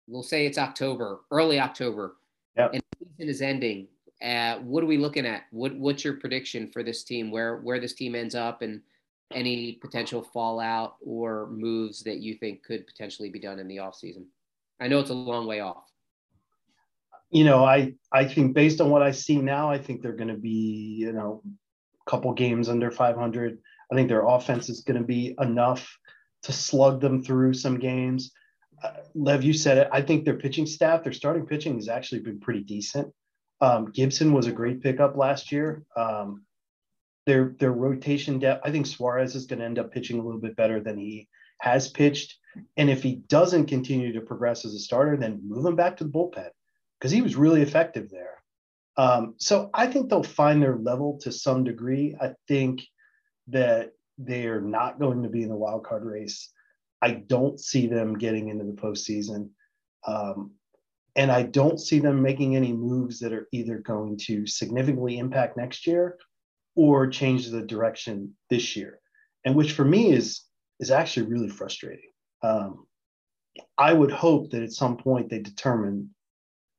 [0.08, 2.16] we'll say it's October, early October,
[2.58, 2.72] yep.
[2.74, 3.88] and the season is ending.
[4.24, 5.44] Uh, what are we looking at?
[5.52, 7.30] What What's your prediction for this team?
[7.30, 8.82] Where Where this team ends up, and
[9.32, 14.26] any potential fallout or moves that you think could potentially be done in the offseason?
[14.80, 15.90] I know it's a long way off
[17.32, 20.30] you know, I I think based on what I see now, I think they're going
[20.30, 21.42] to be, you know,
[22.06, 23.60] a couple games under 500.
[23.92, 25.88] I think their offense is going to be enough
[26.44, 28.32] to slug them through some games.
[28.84, 29.90] Uh, Lev, you said it.
[29.92, 33.14] I think their pitching staff, their starting pitching has actually been pretty decent.
[33.62, 35.84] Um, Gibson was a great pickup last year.
[35.98, 36.46] Um,
[37.30, 40.42] their their rotation depth, I think Suarez is going to end up pitching a little
[40.42, 41.28] bit better than he
[41.60, 42.36] has pitched.
[42.76, 46.04] And if he doesn't continue to progress as a starter, then move him back to
[46.04, 46.50] the bullpen
[46.98, 48.42] because he was really effective there.
[48.98, 52.18] Um, so I think they'll find their level to some degree.
[52.20, 52.82] I think
[53.50, 56.52] that they are not going to be in the wild card race.
[57.00, 59.50] I don't see them getting into the postseason.
[60.08, 60.54] Um,
[61.16, 65.58] and I don't see them making any moves that are either going to significantly impact
[65.58, 66.18] next year
[66.80, 69.02] or change the direction this year.
[69.44, 70.46] And which for me is
[70.80, 72.12] is actually really frustrating.
[72.42, 72.88] Um,
[73.78, 76.16] I would hope that at some point they determine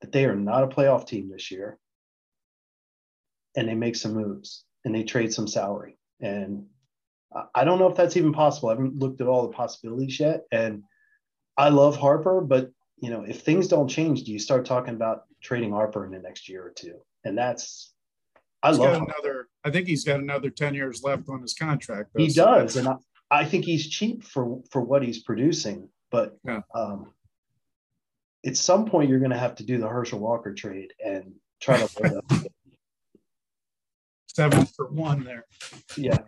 [0.00, 1.78] that they are not a playoff team this year
[3.54, 5.98] and they make some moves and they trade some salary.
[6.18, 6.64] And
[7.54, 8.70] I don't know if that's even possible.
[8.70, 10.44] I haven't looked at all the possibilities yet.
[10.50, 10.84] And
[11.58, 15.24] I love Harper, but you know, if things don't change, do you start talking about
[15.42, 17.00] trading Harper in the next year or two?
[17.24, 17.92] And that's
[18.62, 19.48] I he's love another.
[19.64, 22.10] I think he's got another ten years left on his contract.
[22.14, 22.94] Though, he so does, and I,
[23.30, 25.88] I, think he's cheap for for what he's producing.
[26.10, 26.60] But yeah.
[26.74, 27.12] um,
[28.44, 31.78] at some point you're going to have to do the Herschel Walker trade and try
[31.78, 32.48] to
[34.26, 35.44] seven for one there.
[35.96, 36.18] Yeah.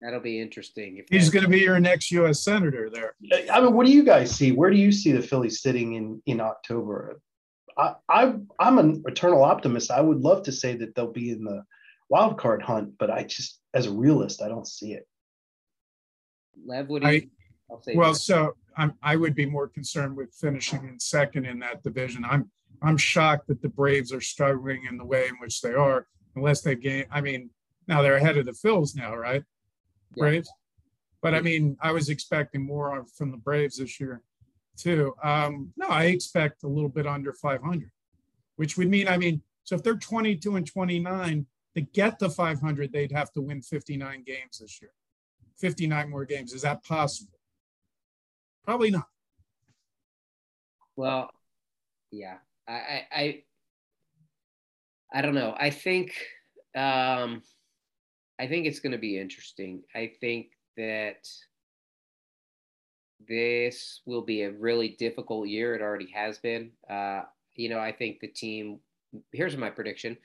[0.00, 0.96] That'll be interesting.
[0.96, 2.42] If He's going to be your next U.S.
[2.42, 3.14] senator there.
[3.52, 4.50] I mean, what do you guys see?
[4.50, 7.20] Where do you see the Phillies sitting in in October?
[7.76, 9.90] I, I I'm an eternal optimist.
[9.90, 11.64] I would love to say that they'll be in the
[12.08, 15.06] wild card hunt, but I just, as a realist, I don't see it.
[16.66, 17.28] Lev, what do you?
[17.70, 21.82] I, well, so I'm, I would be more concerned with finishing in second in that
[21.82, 22.24] division.
[22.28, 22.50] I'm
[22.82, 26.06] I'm shocked that the Braves are struggling in the way in which they are,
[26.36, 27.06] unless they gain.
[27.10, 27.50] I mean,
[27.88, 29.42] now they're ahead of the Phils now, right?
[30.14, 30.20] Yeah.
[30.20, 30.50] Braves.
[31.22, 34.22] But I mean, I was expecting more from the Braves this year,
[34.76, 35.14] too.
[35.22, 37.90] Um, no, I expect a little bit under 500,
[38.56, 42.92] which would mean, I mean, so if they're 22 and 29, to get the 500,
[42.92, 44.92] they'd have to win 59 games this year,
[45.58, 46.52] 59 more games.
[46.52, 47.38] Is that possible?
[48.64, 49.06] Probably not.
[50.96, 51.30] Well,
[52.10, 52.36] yeah,
[52.68, 53.42] I, I,
[55.12, 55.54] I don't know.
[55.58, 56.14] I think,
[56.76, 57.42] um,
[58.38, 59.82] I think it's going to be interesting.
[59.94, 61.26] I think that
[63.28, 65.74] this will be a really difficult year.
[65.74, 66.70] It already has been.
[66.88, 67.22] Uh,
[67.54, 68.78] you know, I think the team.
[69.32, 70.16] Here's my prediction: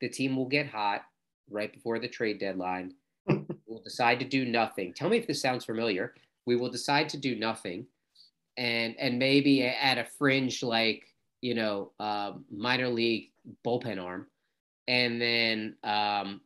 [0.00, 1.02] the team will get hot
[1.50, 2.94] right before the trade deadline.
[3.66, 4.92] We'll decide to do nothing.
[4.92, 6.12] Tell me if this sounds familiar.
[6.44, 7.86] We will decide to do nothing,
[8.58, 11.06] and and maybe at a fringe like
[11.40, 13.30] you know uh, minor league
[13.64, 14.26] bullpen arm,
[14.88, 16.42] and then um,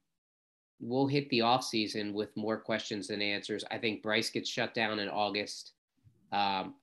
[0.80, 3.64] we'll hit the off season with more questions than answers.
[3.70, 5.72] I think Bryce gets shut down in August.
[6.32, 6.74] Um,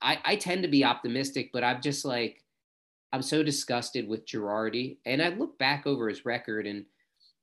[0.00, 2.42] I, I tend to be optimistic, but I'm just like
[3.12, 6.84] I'm so disgusted with Girardi, and I look back over his record, and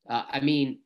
[0.10, 0.80] uh, I mean,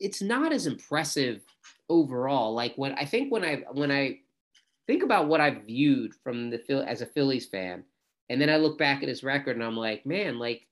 [0.00, 1.42] it's not as impressive
[1.88, 2.54] overall.
[2.54, 4.18] Like when I think when I when I
[4.86, 7.84] think about what I've viewed from the as a Phillies fan,
[8.28, 10.66] and then I look back at his record, and I'm like, man, like,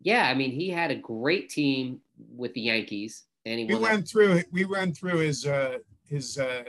[0.00, 2.00] yeah, I mean, he had a great team
[2.34, 6.64] with the Yankees, and he we went through we went through his uh, his uh,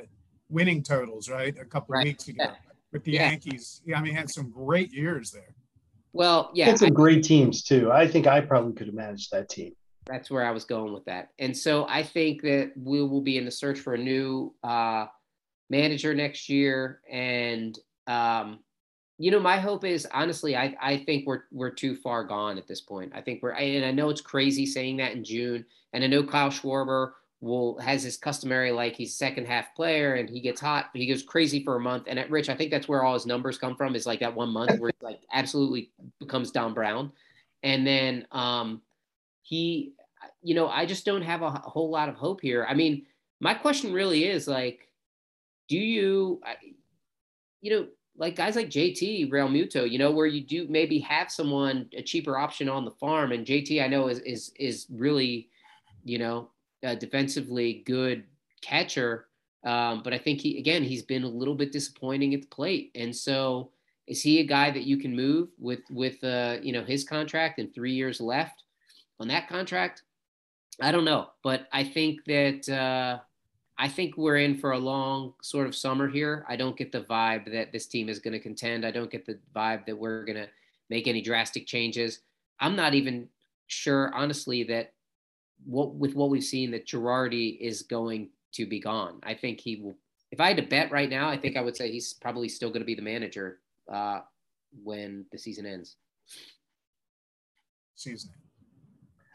[0.55, 2.05] winning totals right a couple right.
[2.05, 2.45] weeks ago.
[2.45, 2.55] Yeah
[2.95, 3.29] with the yeah.
[3.29, 3.81] Yankees.
[3.85, 5.53] Yeah, I mean, had some great years there.
[6.13, 7.91] Well, yeah, had some I, great teams too.
[7.91, 9.73] I think I probably could have managed that team.
[10.05, 13.37] That's where I was going with that, and so I think that we will be
[13.37, 15.07] in the search for a new uh,
[15.69, 17.01] manager next year.
[17.11, 17.77] And
[18.07, 18.59] um,
[19.17, 22.67] you know, my hope is honestly, I I think we're we're too far gone at
[22.67, 23.11] this point.
[23.13, 26.23] I think we're, and I know it's crazy saying that in June, and I know
[26.23, 27.11] Kyle Schwarber
[27.45, 31.23] will has his customary like he's second half player and he gets hot, he goes
[31.23, 32.05] crazy for a month.
[32.07, 34.35] And at Rich, I think that's where all his numbers come from is like that
[34.35, 37.11] one month where he like absolutely becomes Dom Brown.
[37.63, 38.81] And then um
[39.43, 39.93] he,
[40.41, 42.65] you know, I just don't have a, whole lot of hope here.
[42.67, 43.05] I mean,
[43.39, 44.89] my question really is like,
[45.69, 46.41] do you,
[47.61, 47.87] you know,
[48.17, 52.37] like guys like JT Realmuto, you know, where you do maybe have someone a cheaper
[52.37, 55.49] option on the farm, and JT I know is is is really,
[56.03, 56.49] you know,
[56.85, 58.23] uh, defensively good
[58.61, 59.27] catcher.
[59.63, 62.91] Um, but I think he again he's been a little bit disappointing at the plate,
[62.95, 63.71] and so
[64.07, 67.59] is he a guy that you can move with with uh, you know his contract
[67.59, 68.63] and three years left
[69.19, 70.03] on that contract?
[70.81, 73.19] I don't know, but I think that uh,
[73.77, 76.45] I think we're in for a long sort of summer here.
[76.47, 78.85] I don't get the vibe that this team is going to contend.
[78.85, 80.49] I don't get the vibe that we're going to
[80.89, 82.19] make any drastic changes.
[82.59, 83.27] I'm not even
[83.67, 84.93] sure, honestly, that
[85.63, 89.19] what with what we've seen that Girardi is going to be gone.
[89.23, 89.95] I think he will.
[90.31, 92.69] If I had to bet right now, I think I would say he's probably still
[92.69, 93.59] going to be the manager
[93.91, 94.21] uh,
[94.83, 95.95] when the season ends.
[97.95, 98.31] Season.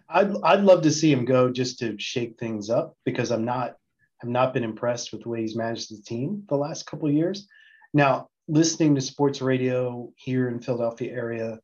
[0.09, 3.77] I'd I'd love to see him go just to shake things up because I'm not
[4.23, 7.47] I've not been impressed with the way he's managed the team the last couple years.
[7.95, 11.59] Now, listening to sports radio here in Philadelphia area,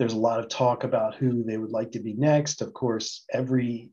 [0.00, 2.62] there's a lot of talk about who they would like to be next.
[2.62, 3.90] Of course, every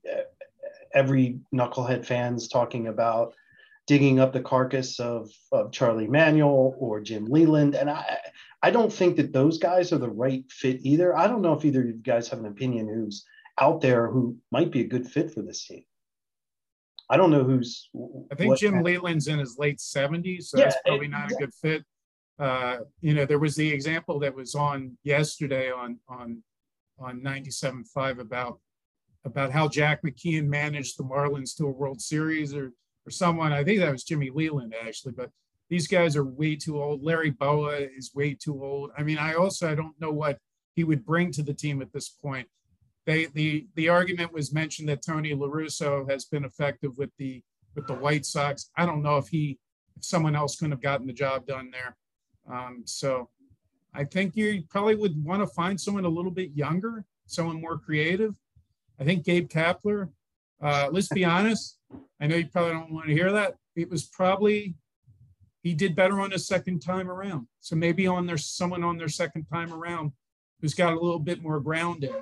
[0.94, 3.34] every knucklehead fans talking about
[3.88, 7.76] digging up the carcass of, of Charlie Manuel or Jim Leyland.
[7.76, 8.20] And I
[8.64, 11.16] I don't think that those guys are the right fit either.
[11.16, 13.26] I don't know if either of you guys have an opinion who's
[13.60, 15.84] out there who might be a good fit for this team.
[17.10, 17.90] I don't know who's.
[18.32, 21.54] I think Jim Leyland's in his late 70s, so yeah, that's probably not a good
[21.54, 21.84] fit
[22.40, 26.44] uh, you know, there was the example that was on yesterday on on
[27.00, 28.60] on 97.5 about
[29.26, 32.72] about how Jack McKeon managed the Marlins to a World Series or
[33.06, 33.52] or someone.
[33.52, 35.32] I think that was Jimmy Leyland actually, but
[35.70, 37.04] these guys are way too old.
[37.04, 38.92] Larry Bowa is way too old.
[38.98, 40.38] I mean, I also I don't know what
[40.76, 42.48] he would bring to the team at this point.
[43.06, 47.42] They the the argument was mentioned that Tony La Russa has been effective with the
[47.76, 48.70] with the White Sox.
[48.78, 49.58] I don't know if he
[49.96, 51.96] if someone else couldn't have gotten the job done there.
[52.52, 53.30] Um, so
[53.94, 57.78] I think you probably would want to find someone a little bit younger, someone more
[57.78, 58.36] creative.
[59.00, 60.10] I think Gabe Kapler,
[60.62, 61.80] uh, let's be honest,
[62.20, 63.56] I know you probably don't want to hear that.
[63.76, 64.76] It was probably,
[65.62, 67.48] he did better on his second time around.
[67.60, 70.14] So maybe on their, someone on their second time around
[70.62, 72.16] who's got a little bit more grounded.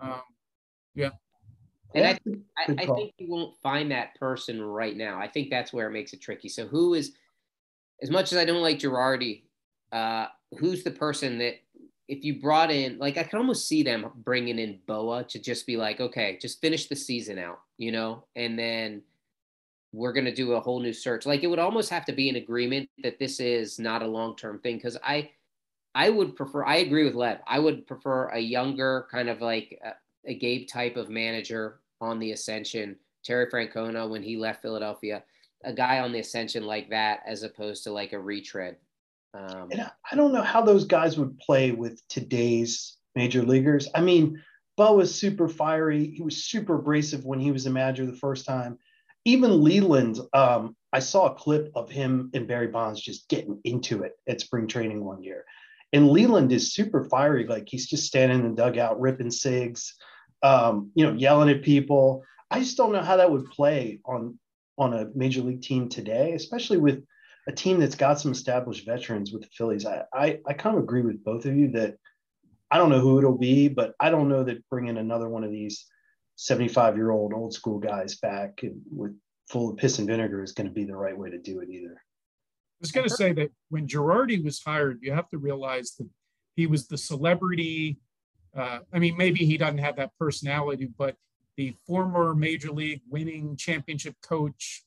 [0.00, 0.22] Um,
[0.94, 1.10] yeah.
[1.94, 2.18] And I,
[2.58, 5.18] I, I think you won't find that person right now.
[5.18, 6.48] I think that's where it makes it tricky.
[6.48, 7.12] So who is,
[8.02, 9.42] as much as I don't like Girardi,
[9.92, 10.26] uh,
[10.58, 11.54] who's the person that
[12.08, 15.66] if you brought in, like I can almost see them bringing in Bowa to just
[15.66, 19.02] be like, okay, just finish the season out, you know, and then
[19.92, 21.26] we're going to do a whole new search.
[21.26, 24.36] Like it would almost have to be an agreement that this is not a long
[24.36, 25.30] term thing because I,
[25.94, 26.64] I would prefer.
[26.64, 27.38] I agree with Lev.
[27.46, 29.94] I would prefer a younger kind of like a,
[30.30, 32.96] a Gabe type of manager on the ascension.
[33.24, 35.24] Terry Francona when he left Philadelphia
[35.66, 38.76] a guy on the ascension like that as opposed to like a retread.
[39.34, 43.88] Um, and I don't know how those guys would play with today's major leaguers.
[43.94, 44.42] I mean,
[44.76, 46.06] Bo was super fiery.
[46.06, 48.78] He was super abrasive when he was a manager the first time.
[49.24, 54.04] Even Leyland, um, I saw a clip of him and Barry Bonds just getting into
[54.04, 55.44] it at spring training one year.
[55.92, 57.46] And Leyland is super fiery.
[57.46, 59.94] Like he's just standing in the dugout, ripping cigs,
[60.42, 62.22] um, you know, yelling at people.
[62.50, 64.38] I just don't know how that would play on
[64.78, 67.02] on a major league team today, especially with
[67.48, 69.86] a team that's got some established veterans with the Phillies.
[69.86, 71.96] I, I, I kind of agree with both of you that
[72.70, 75.50] I don't know who it'll be, but I don't know that bringing another one of
[75.50, 75.86] these
[76.36, 79.16] 75 year old old school guys back with
[79.48, 81.70] full of piss and vinegar is going to be the right way to do it
[81.70, 81.94] either.
[81.94, 86.08] I was going to say that when Girardi was hired, you have to realize that
[86.56, 87.98] he was the celebrity.
[88.54, 91.16] Uh, I mean, maybe he doesn't have that personality, but
[91.56, 94.84] the former major league winning championship coach.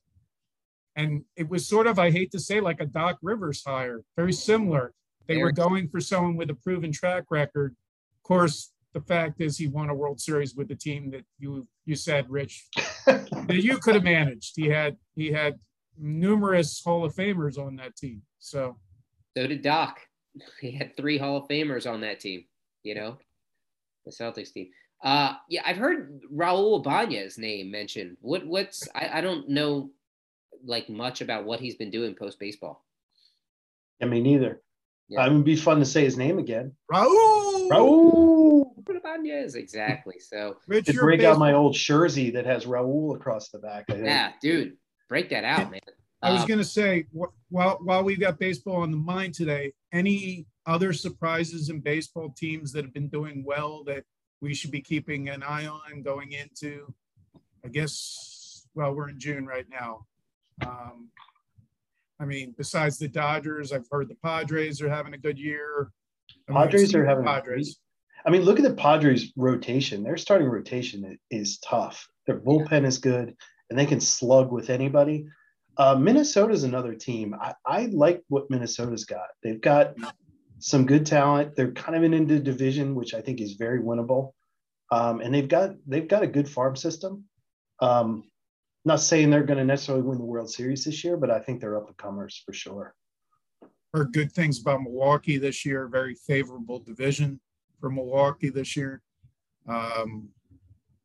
[0.96, 4.34] And it was sort of, I hate to say, like a Doc Rivers hire, very
[4.34, 4.94] similar.
[5.28, 7.76] They were going for someone with a proven track record.
[8.18, 11.68] Of course, the fact is he won a World Series with the team that you
[11.86, 12.68] you said, Rich,
[13.06, 14.54] that you could have managed.
[14.56, 15.60] He had he had
[15.98, 18.24] numerous Hall of Famers on that team.
[18.40, 18.78] So
[19.38, 20.00] so did Doc.
[20.60, 22.46] He had three Hall of Famers on that team,
[22.84, 23.18] you know,
[24.06, 24.70] the Celtics team.
[25.02, 28.18] Uh, yeah, I've heard Raul Ibanez name mentioned.
[28.22, 29.92] What what's I, I don't know
[30.66, 32.86] like much about what he's been doing post baseball.
[34.02, 34.62] I mean, neither.
[35.08, 35.26] Yeah.
[35.26, 36.74] It would be fun to say his name again.
[36.92, 37.70] Raul.
[37.70, 38.66] Raul.
[38.88, 40.20] Ibanez, exactly.
[40.20, 43.86] So Rich, to break out my old jersey that has Raul across the back.
[43.90, 44.78] Yeah, dude,
[45.08, 45.80] break that out, man.
[46.22, 47.06] I was um, going to say,
[47.50, 52.72] while while we've got baseball on the mind today, any other surprises in baseball teams
[52.74, 54.04] that have been doing well that
[54.42, 56.94] we should be keeping an eye on going into,
[57.64, 60.06] I guess, well, we're in June right now.
[60.66, 61.10] Um,
[62.20, 65.92] I mean, besides the Dodgers, I've heard the Padres are having a good year.
[66.48, 67.80] I mean, Padres are having Padres.
[68.26, 70.04] I mean, look at the Padres rotation.
[70.04, 72.08] Their starting rotation is tough.
[72.28, 73.36] Their bullpen is good,
[73.70, 75.28] and they can slug with anybody.
[75.78, 77.34] Uh, Minnesota's another team.
[77.40, 79.28] I, I like what Minnesota's got.
[79.42, 79.96] They've got
[80.60, 81.56] some good talent.
[81.56, 84.34] They're kind of in the division, which I think is very winnable.
[84.92, 87.26] Um, and they've got they've got a good farm system.
[87.82, 88.26] Um,
[88.86, 91.62] not saying they're going to necessarily win the World Series this year, but I think
[91.62, 92.96] they're up and comers for sure.
[93.94, 95.88] Heard good things about Milwaukee this year.
[95.88, 97.40] Very favorable division
[97.80, 99.02] for Milwaukee this year.
[99.68, 100.30] Um,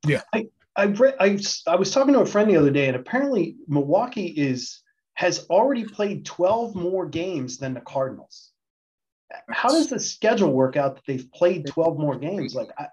[0.07, 2.97] yeah, I I, read, I I was talking to a friend the other day, and
[2.97, 4.83] apparently Milwaukee is
[5.15, 8.51] has already played 12 more games than the Cardinals
[9.51, 12.55] how does the schedule work out that they've played 12 more games?
[12.55, 12.89] Like, I,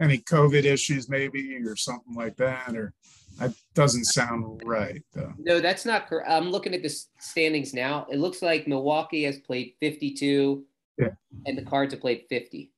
[0.00, 2.92] any COVID issues, maybe, or something like that, or
[3.38, 5.02] that doesn't sound right.
[5.12, 5.32] Though.
[5.38, 6.28] No, that's not correct.
[6.28, 8.06] I'm looking at the standings now.
[8.10, 10.64] It looks like Milwaukee has played 52,
[10.98, 11.08] yeah,
[11.46, 12.70] and the Cards have played 50.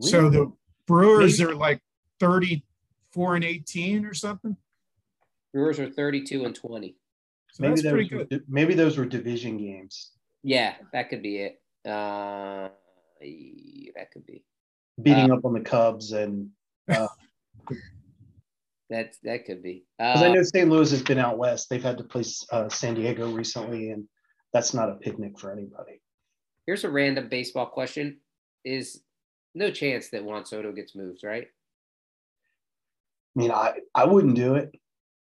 [0.00, 0.52] So the
[0.86, 1.80] Brewers are like
[2.20, 4.56] 34 and 18 or something.
[5.52, 6.96] Brewers are 32 and 20.
[7.52, 8.42] So maybe that's pretty good.
[8.48, 10.13] Maybe those were division games.
[10.44, 11.60] Yeah, that could be it.
[11.86, 12.68] Uh,
[13.96, 14.44] that could be
[15.02, 16.50] beating uh, up on the Cubs and.
[16.88, 17.08] Uh,
[18.90, 19.86] that that could be.
[19.98, 20.68] Because uh, I know St.
[20.68, 21.68] Louis has been out west.
[21.70, 24.04] They've had to play uh, San Diego recently, and
[24.52, 26.02] that's not a picnic for anybody.
[26.66, 28.18] Here's a random baseball question:
[28.64, 29.02] Is
[29.54, 31.46] no chance that Juan Soto gets moved, right?
[33.34, 34.74] I mean, I I wouldn't do it.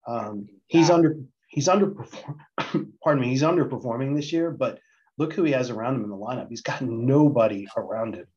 [0.07, 2.37] Um, he's under he's underperform.
[3.03, 4.79] pardon me, he's underperforming this year, but
[5.17, 6.49] look who he has around him in the lineup.
[6.49, 8.27] He's got nobody around him.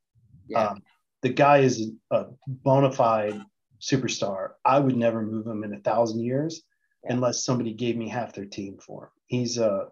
[0.48, 0.68] Yeah.
[0.68, 0.82] Um,
[1.22, 3.40] the guy is a bona fide
[3.80, 4.50] superstar.
[4.64, 6.62] I would never move him in a thousand years
[7.04, 7.14] yeah.
[7.14, 9.10] unless somebody gave me half their team for him.
[9.26, 9.86] He's uh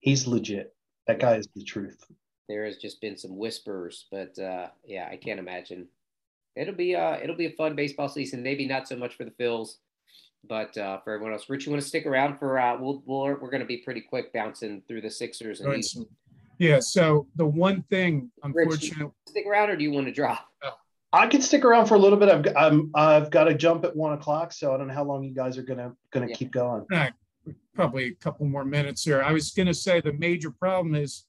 [0.00, 0.74] he's legit.
[1.06, 2.02] That guy is the truth.
[2.48, 5.88] There has just been some whispers, but uh, yeah, I can't imagine.
[6.56, 8.42] It'll be uh it'll be a fun baseball season.
[8.42, 9.76] Maybe not so much for the Phils,
[10.48, 12.58] but uh, for everyone else, Rich, you want to stick around for?
[12.58, 15.84] Uh, we'll, we'll we're going to be pretty quick bouncing through the Sixers and.
[16.60, 16.68] Right.
[16.68, 16.80] Yeah.
[16.80, 20.48] So the one thing, unfortunately, stick around, or do you want to drop?
[21.14, 22.28] I can stick around for a little bit.
[22.28, 25.22] I've I'm, I've got to jump at one o'clock, so I don't know how long
[25.22, 26.34] you guys are gonna gonna yeah.
[26.34, 26.84] keep going.
[26.90, 27.12] Right.
[27.74, 29.22] Probably a couple more minutes here.
[29.22, 31.26] I was gonna say the major problem is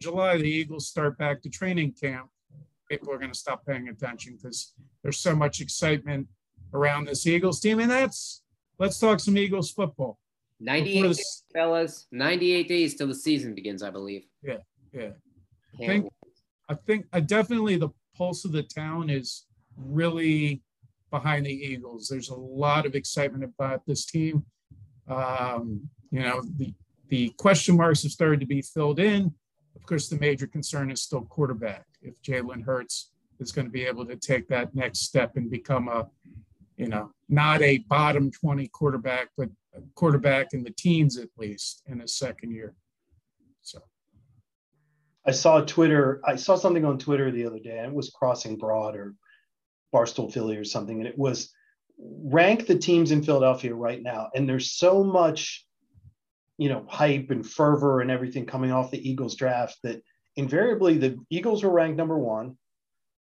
[0.00, 2.30] July the Eagles start back to training camp.
[2.90, 6.26] People are gonna stop paying attention because there's so much excitement
[6.72, 8.42] around this Eagles team, and that's
[8.78, 10.18] let's talk some Eagles football.
[10.60, 12.06] 98 days, fellas.
[12.12, 14.24] 98 days till the season begins, I believe.
[14.42, 14.58] Yeah,
[14.92, 15.10] yeah.
[15.80, 16.12] I think,
[16.68, 19.46] I think I definitely the pulse of the town is
[19.76, 20.62] really
[21.10, 22.08] behind the Eagles.
[22.08, 24.44] There's a lot of excitement about this team.
[25.08, 26.74] Um, you know, the
[27.08, 29.32] the question marks have started to be filled in.
[29.76, 31.86] Of course, the major concern is still quarterback.
[32.02, 35.88] If Jalen Hurts is going to be able to take that next step and become
[35.88, 36.06] a,
[36.76, 39.48] you know, not a bottom 20 quarterback, but
[39.94, 42.74] quarterback in the teens at least in his second year.
[43.62, 43.80] So
[45.26, 48.56] I saw Twitter, I saw something on Twitter the other day, and it was Crossing
[48.56, 49.14] Broad or
[49.94, 51.50] Barstool Philly or something, and it was
[51.98, 55.66] rank the teams in Philadelphia right now, and there's so much,
[56.56, 60.02] you know, hype and fervor and everything coming off the Eagles draft that
[60.36, 62.56] invariably the Eagles were ranked number one.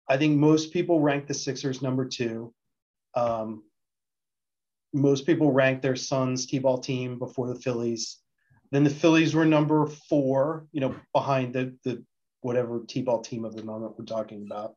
[0.09, 2.53] I think most people rank the Sixers number two.
[3.15, 3.63] Um,
[4.93, 8.19] most people rank their son's T-ball team before the Phillies.
[8.71, 12.03] Then the Phillies were number four, you know, behind the the
[12.41, 14.75] whatever T-ball team of the moment we're talking about.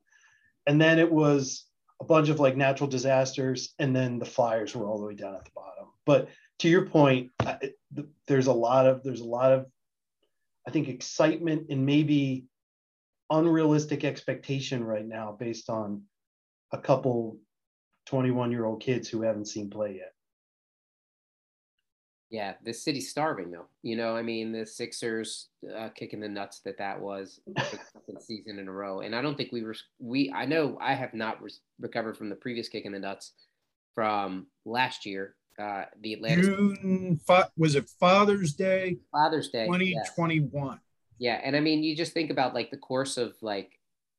[0.66, 1.64] And then it was
[2.00, 5.34] a bunch of like natural disasters, and then the Flyers were all the way down
[5.34, 5.86] at the bottom.
[6.04, 6.28] But
[6.60, 7.30] to your point,
[8.26, 9.66] there's a lot of there's a lot of
[10.66, 12.46] I think excitement and maybe
[13.30, 16.02] unrealistic expectation right now based on
[16.72, 17.38] a couple
[18.06, 20.12] 21 year old kids who haven't seen play yet.
[22.30, 23.66] Yeah, the city's starving though.
[23.82, 28.58] You know, I mean, the Sixers uh, kicking the nuts that that was second season
[28.58, 29.76] in a row, and I don't think we were.
[30.00, 33.32] We I know I have not re- recovered from the previous kick in the nuts
[33.94, 35.36] from last year.
[35.58, 37.20] Uh, the Atlanta June
[37.56, 38.98] was it Father's Day?
[39.12, 40.80] Father's Day, twenty twenty one.
[41.18, 43.78] Yeah, and I mean, you just think about like the course of like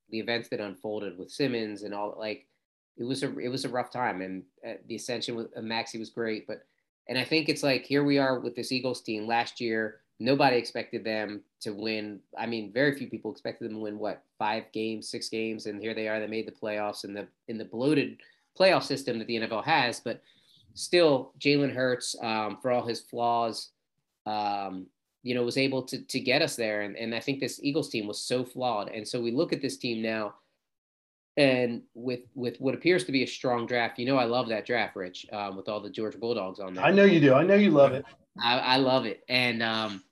[0.09, 2.15] the events that unfolded with Simmons and all.
[2.17, 2.46] Like,
[2.97, 5.99] it was a it was a rough time, and uh, the ascension with uh, Maxey
[5.99, 6.63] was great, but
[7.07, 10.01] and I think it's like here we are with this Eagles team last year.
[10.19, 12.19] Nobody expected them to win.
[12.37, 15.79] I mean, very few people expected them to win what five games, six games, and
[15.79, 16.19] here they are.
[16.19, 18.17] They made the playoffs in the in the bloated
[18.59, 20.21] playoff system that the NFL has, but
[20.73, 23.69] still, Jalen Hurts, um, for all his flaws,
[24.25, 24.87] um,
[25.21, 26.81] you know, was able to to get us there.
[26.81, 28.89] And and I think this Eagles team was so flawed.
[28.89, 30.33] And so we look at this team now
[31.37, 34.65] and with with what appears to be a strong draft, you know, I love that
[34.65, 36.83] draft, Rich, um, with all the Georgia Bulldogs on there.
[36.83, 37.33] I know you do.
[37.35, 38.03] I know you love it.
[38.41, 40.03] I, I love it, and um,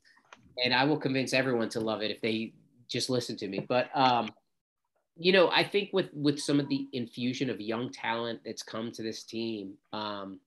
[0.64, 2.54] and I will convince everyone to love it if they
[2.88, 3.66] just listen to me.
[3.68, 4.30] But um,
[5.18, 8.92] you know, I think with with some of the infusion of young talent that's come
[8.92, 10.40] to this team, um,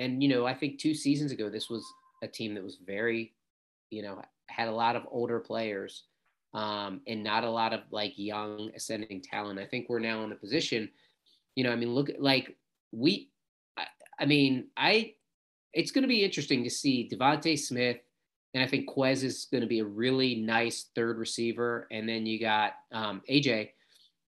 [0.00, 1.86] and you know, I think two seasons ago this was
[2.24, 3.32] a team that was very,
[3.90, 6.04] you know, had a lot of older players
[6.54, 9.58] um, and not a lot of like young ascending talent.
[9.58, 10.88] I think we're now in a position,
[11.56, 12.56] you know, I mean, look like
[12.92, 13.30] we,
[13.76, 13.84] I,
[14.20, 15.14] I mean, I,
[15.72, 17.98] it's going to be interesting to see DeVonta Smith,
[18.54, 22.24] and I think Quez is going to be a really nice third receiver, and then
[22.24, 23.70] you got um, AJ.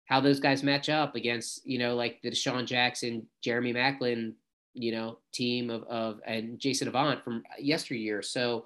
[0.06, 4.34] How those guys match up against, you know, like the DeSean Jackson, Jeremy Maclin,
[4.74, 8.22] you know, team of, of and Jason Avant from yesteryear.
[8.22, 8.66] So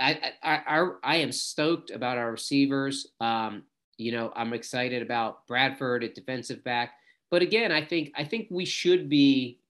[0.00, 3.08] I, I, I, am stoked about our receivers.
[3.20, 3.64] Um,
[3.98, 6.92] you know, I'm excited about Bradberry at defensive back.
[7.30, 9.60] But again, I think I think we should be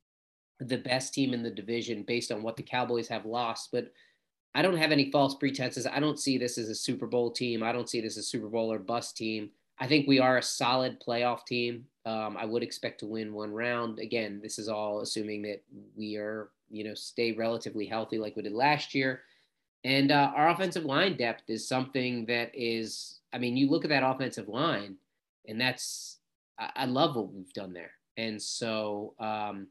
[0.60, 3.70] the best team in the division based on what the Cowboys have lost.
[3.72, 3.92] But
[4.54, 5.86] I don't have any false pretenses.
[5.86, 7.62] I don't see this as a Super Bowl team.
[7.62, 9.50] I don't see this as a Super Bowl or bust team.
[9.78, 11.86] I think we are a solid playoff team.
[12.04, 13.98] Um, I would expect to win one round.
[13.98, 15.62] Again, this is all assuming that
[15.96, 19.22] we are, you know, stay relatively healthy like we did last year.
[19.84, 23.90] And uh, our offensive line depth is something that is, I mean, you look at
[23.90, 24.96] that offensive line,
[25.48, 26.18] and that's,
[26.58, 27.92] I, I love what we've done there.
[28.16, 29.68] And so, um,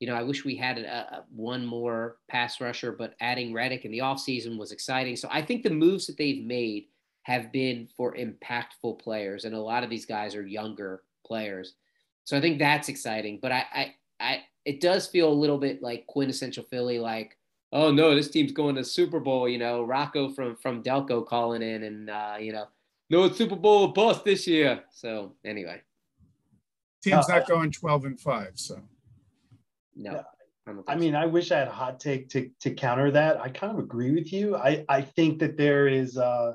[0.00, 3.84] you know, I wish we had a, a, one more pass rusher, but adding Reddick
[3.84, 5.16] in the offseason was exciting.
[5.16, 6.86] So I think the moves that they've made
[7.22, 11.74] have been for impactful players, and a lot of these guys are younger players.
[12.24, 13.38] So I think that's exciting.
[13.40, 17.37] But I, I, I it does feel a little bit like quintessential Philly, like
[17.72, 19.48] oh no, this team's going to Super Bowl.
[19.48, 22.66] You know, Rocco from from Delco calling in, and uh, you know,
[23.10, 24.84] no Super Bowl bust this year.
[24.90, 25.82] So anyway,
[27.02, 28.52] team's not going twelve and five.
[28.54, 28.80] So
[29.96, 30.24] no.
[30.86, 33.40] I mean, I wish I had a hot take to, to counter that.
[33.40, 34.54] I kind of agree with you.
[34.54, 36.52] I, I think that there is uh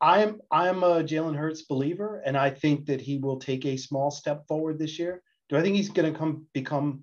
[0.00, 4.10] I'm I'm a Jalen Hurts believer, and I think that he will take a small
[4.10, 5.22] step forward this year.
[5.48, 7.02] Do I think he's going to come become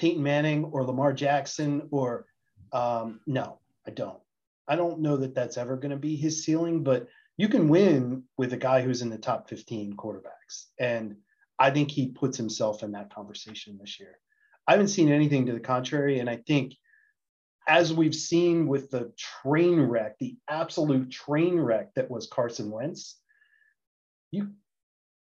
[0.00, 2.24] Peyton Manning or Lamar Jackson or
[2.72, 4.18] um, no, I don't.
[4.66, 8.22] I don't know that that's ever going to be his ceiling, but you can win
[8.38, 10.66] with a guy who's in the top 15 quarterbacks.
[10.78, 11.16] And
[11.58, 14.18] I think he puts himself in that conversation this year.
[14.66, 16.20] I haven't seen anything to the contrary.
[16.20, 16.74] And I think,
[17.68, 23.18] as we've seen with the train wreck, the absolute train wreck that was Carson Wentz,
[24.30, 24.52] you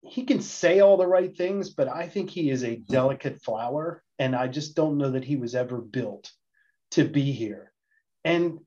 [0.02, 4.02] he can say all the right things, but I think he is a delicate flower.
[4.18, 6.30] And I just don't know that he was ever built
[6.92, 7.72] to be here.
[8.24, 8.60] And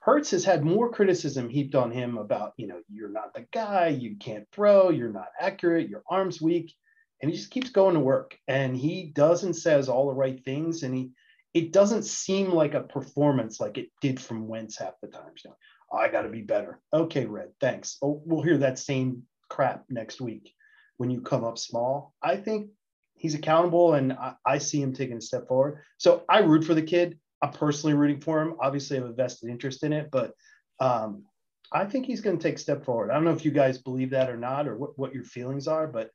[0.00, 3.88] Hurts has had more criticism heaped on him about, you know, you're not the guy,
[3.88, 6.72] you can't throw, you're not accurate, your arm's weak.
[7.20, 8.38] And he just keeps going to work.
[8.46, 10.82] And he does and says all the right things.
[10.84, 11.10] And he
[11.54, 15.32] it doesn't seem like a performance like it did from Wentz half the time.
[15.36, 15.56] So
[15.90, 16.78] oh, I gotta be better.
[16.92, 17.96] Okay, Red, thanks.
[18.02, 20.54] Oh, we'll hear that same crap next week
[20.98, 22.14] when you come up small.
[22.22, 22.70] I think
[23.14, 25.80] he's accountable, and I, I, see him taking a step forward.
[25.96, 27.18] So I root for the kid.
[27.42, 28.56] I'm personally rooting for him.
[28.60, 30.34] Obviously, I have a vested interest in it, but
[30.80, 31.24] um,
[31.72, 33.10] I think he's going to take a step forward.
[33.10, 35.68] I don't know if you guys believe that or not, or what, what your feelings
[35.68, 36.10] are, but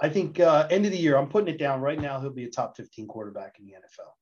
[0.00, 2.20] I think uh, end of the year, I'm putting it down right now.
[2.20, 4.12] He'll be a top 15 quarterback in the NFL.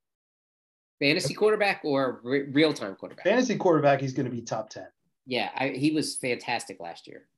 [0.98, 3.24] Fantasy quarterback or re- real time quarterback?
[3.24, 4.86] Fantasy quarterback, he's going to be top 10.
[5.26, 7.28] Yeah, I, he was fantastic last year.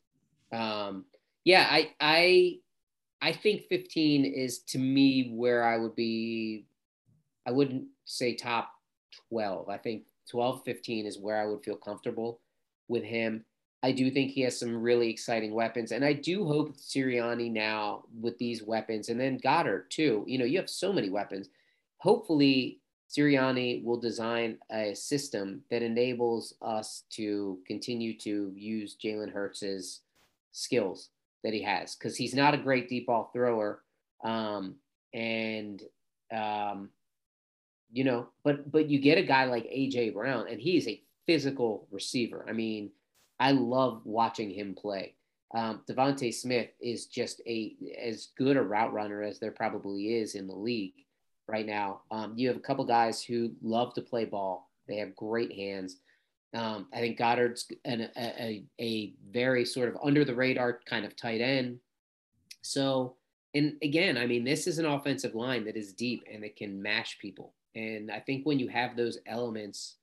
[0.53, 1.07] Um,
[1.45, 2.59] yeah, I, I,
[3.21, 6.67] I think 15 is to me where I would be.
[7.47, 8.71] I wouldn't say top
[9.31, 9.69] 12.
[9.69, 12.41] I think 12, 15 is where I would feel comfortable
[12.89, 13.45] with him.
[13.83, 15.93] I do think he has some really exciting weapons.
[15.93, 20.25] And I do hope Sirianni now with these weapons and then Goedert too.
[20.27, 21.49] You know, you have so many weapons.
[21.99, 30.01] Hopefully, Sirianni will design a system that enables us to continue to use Jalen Hurts's
[30.53, 31.11] skills
[31.45, 33.83] that he has because he's not a great deep ball thrower.
[34.25, 34.77] Um,
[35.15, 35.83] and
[36.35, 36.91] um,
[37.91, 41.87] you know, but but you get a guy like AJ Brown, and he's a physical
[41.91, 42.45] receiver.
[42.49, 42.91] I mean,
[43.41, 45.15] I love watching him play.
[45.55, 50.35] Um, DeVonta Smith is just a as good a route runner as there probably is
[50.35, 51.07] in the league
[51.47, 52.03] right now.
[52.11, 54.71] Um, you have a couple guys who love to play ball.
[54.87, 55.97] They have great hands.
[56.55, 61.15] Um, I think Goedert's an, a, a very sort of under the radar kind of
[61.15, 61.79] tight end.
[62.63, 63.17] So,
[63.55, 66.81] and again, I mean, this is an offensive line that is deep and it can
[66.81, 67.55] mash people.
[67.75, 69.97] And I think when you have those elements,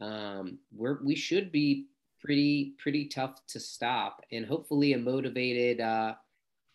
[0.00, 1.86] um, we're we should be
[2.20, 6.14] pretty pretty tough to stop, and hopefully a motivated, uh,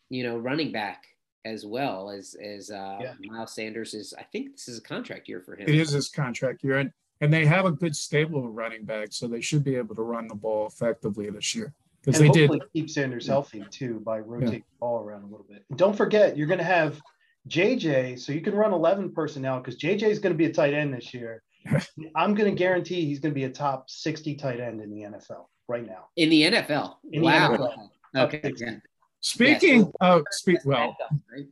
[0.10, 1.06] you know, running back
[1.46, 3.14] as well as as uh, yeah.
[3.22, 4.14] Miles Sanders is.
[4.18, 5.68] I think this is a contract year for him.
[5.68, 6.92] It is his contract year, and
[7.22, 10.02] and they have a good stable of running backs, so they should be able to
[10.02, 11.74] run the ball effectively this year.
[12.04, 14.60] Because they did keep Sanders healthy too by rotating yeah.
[14.60, 15.64] the ball around a little bit.
[15.70, 17.00] And don't forget, you're going to have
[17.48, 20.74] JJ, so you can run 11 personnel because JJ is going to be a tight
[20.74, 21.44] end this year.
[22.16, 25.04] I'm going to guarantee he's going to be a top 60 tight end in the
[25.04, 26.08] NFL right now.
[26.18, 26.96] In the NFL.
[27.12, 27.52] In wow.
[27.52, 27.90] The NFL.
[28.26, 28.54] Okay.
[28.58, 28.76] Yeah.
[29.22, 30.96] Speaking yeah, of speak well.
[31.32, 31.48] Right?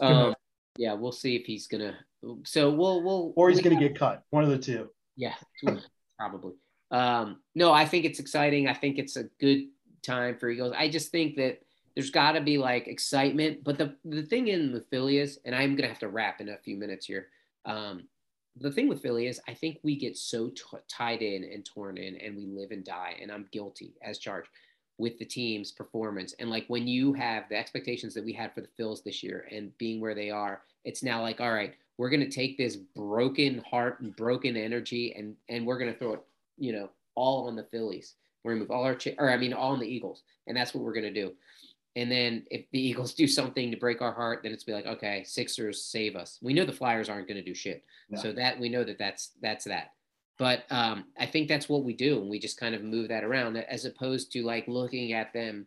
[0.00, 0.34] Um,
[0.78, 1.94] yeah, we'll see if he's gonna.
[2.44, 3.32] So we'll we'll.
[3.36, 4.24] Or he's gonna get cut.
[4.30, 4.90] One of the two.
[5.16, 5.34] Yeah,
[6.18, 6.54] probably.
[6.90, 8.68] Um, no, I think it's exciting.
[8.68, 9.68] I think it's a good
[10.02, 10.74] time for Eagles.
[10.76, 11.60] I just think that
[11.94, 13.64] there's got to be like excitement.
[13.64, 16.48] But the the thing in with Philly is, and I'm gonna have to wrap in
[16.48, 17.28] a few minutes here.
[17.64, 18.04] Um,
[18.56, 21.96] the thing with Philly is, I think we get so t- tied in and torn
[21.96, 23.16] in, and we live and die.
[23.20, 24.48] And I'm guilty as charged
[24.98, 26.34] with the team's performance.
[26.38, 29.48] And like when you have the expectations that we had for the Phils this year,
[29.50, 33.58] and being where they are, it's now like, all right, we're gonna take this broken
[33.70, 36.20] heart and broken energy, and and we're gonna throw it,
[36.56, 38.14] you know, all on the Phillies.
[38.42, 40.72] We're gonna move all our, ch- or I mean, all on the Eagles, and that's
[40.72, 41.34] what we're gonna do.
[41.96, 44.86] And then if the Eagles do something to break our heart, then it's be like,
[44.86, 46.38] okay, Sixers save us.
[46.40, 47.84] We know the Flyers aren't going to do shit,
[48.16, 49.92] so that we know that that's that's that.
[50.38, 53.24] But um, I think that's what we do, and we just kind of move that
[53.24, 55.66] around, as opposed to like looking at them,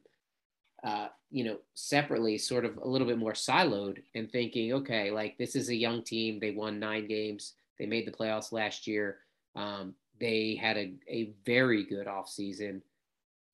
[0.83, 5.37] uh, you know, separately, sort of a little bit more siloed, and thinking, okay, like
[5.37, 6.39] this is a young team.
[6.39, 7.53] They won nine games.
[7.79, 9.19] They made the playoffs last year.
[9.55, 12.81] Um, they had a, a very good offseason.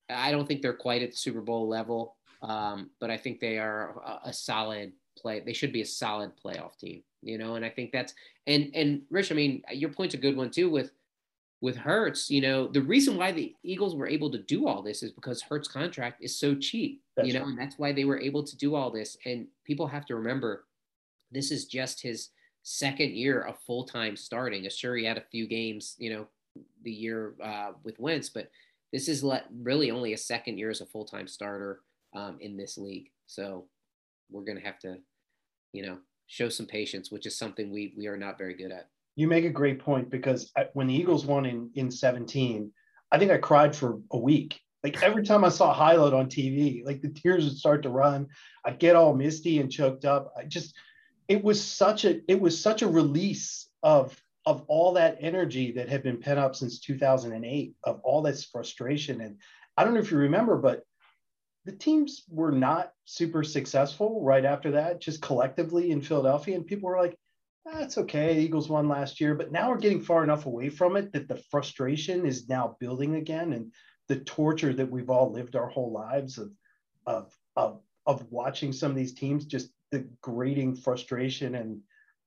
[0.08, 2.16] I don't think they're quite at the Super Bowl level.
[2.42, 5.40] Um, but I think they are a, a, solid play.
[5.40, 7.56] They should be a solid playoff team, you know.
[7.56, 8.14] And I think that's
[8.46, 9.30] and and Rich.
[9.30, 10.70] I mean, your point's a good one too.
[10.70, 10.92] With
[11.62, 15.02] with Hurts, you know, the reason why the Eagles were able to do all this
[15.02, 17.48] is because Hurts contract is so cheap, that's you know, right.
[17.48, 19.16] and that's why they were able to do all this.
[19.26, 20.64] And people have to remember,
[21.30, 22.30] this is just his
[22.62, 24.66] second year of full time starting.
[24.70, 26.26] Sure, he had a few games, you know,
[26.82, 28.50] the year uh, with Wentz, but
[28.92, 31.80] this is let, really only a second year as a full time starter
[32.16, 33.10] um, in this league.
[33.26, 33.66] So
[34.30, 34.96] we're going to have to,
[35.72, 38.88] you know, show some patience, which is something we we are not very good at.
[39.20, 42.72] You make a great point because when the Eagles won in in 17,
[43.12, 44.58] I think I cried for a week.
[44.82, 47.90] Like every time I saw a highlight on TV, like the tears would start to
[47.90, 48.28] run.
[48.64, 50.32] I'd get all misty and choked up.
[50.38, 50.74] I just
[51.28, 55.90] it was such a it was such a release of of all that energy that
[55.90, 59.36] had been pent up since 2008 of all this frustration and
[59.76, 60.82] I don't know if you remember, but
[61.66, 66.56] the teams were not super successful right after that, just collectively in Philadelphia.
[66.56, 67.16] And people were like,
[67.64, 68.40] that's okay.
[68.40, 71.42] Eagles won last year, but now we're getting far enough away from it that the
[71.50, 73.52] frustration is now building again.
[73.52, 73.72] And
[74.08, 76.52] the torture that we've all lived our whole lives of,
[77.06, 81.80] of, of, of watching some of these teams, just the grating frustration and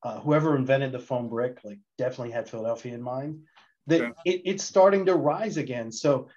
[0.04, 3.42] uh, whoever invented the foam brick, like definitely had Philadelphia in mind,
[3.88, 4.10] that yeah.
[4.26, 5.92] it, it's starting to rise again.
[5.92, 6.28] So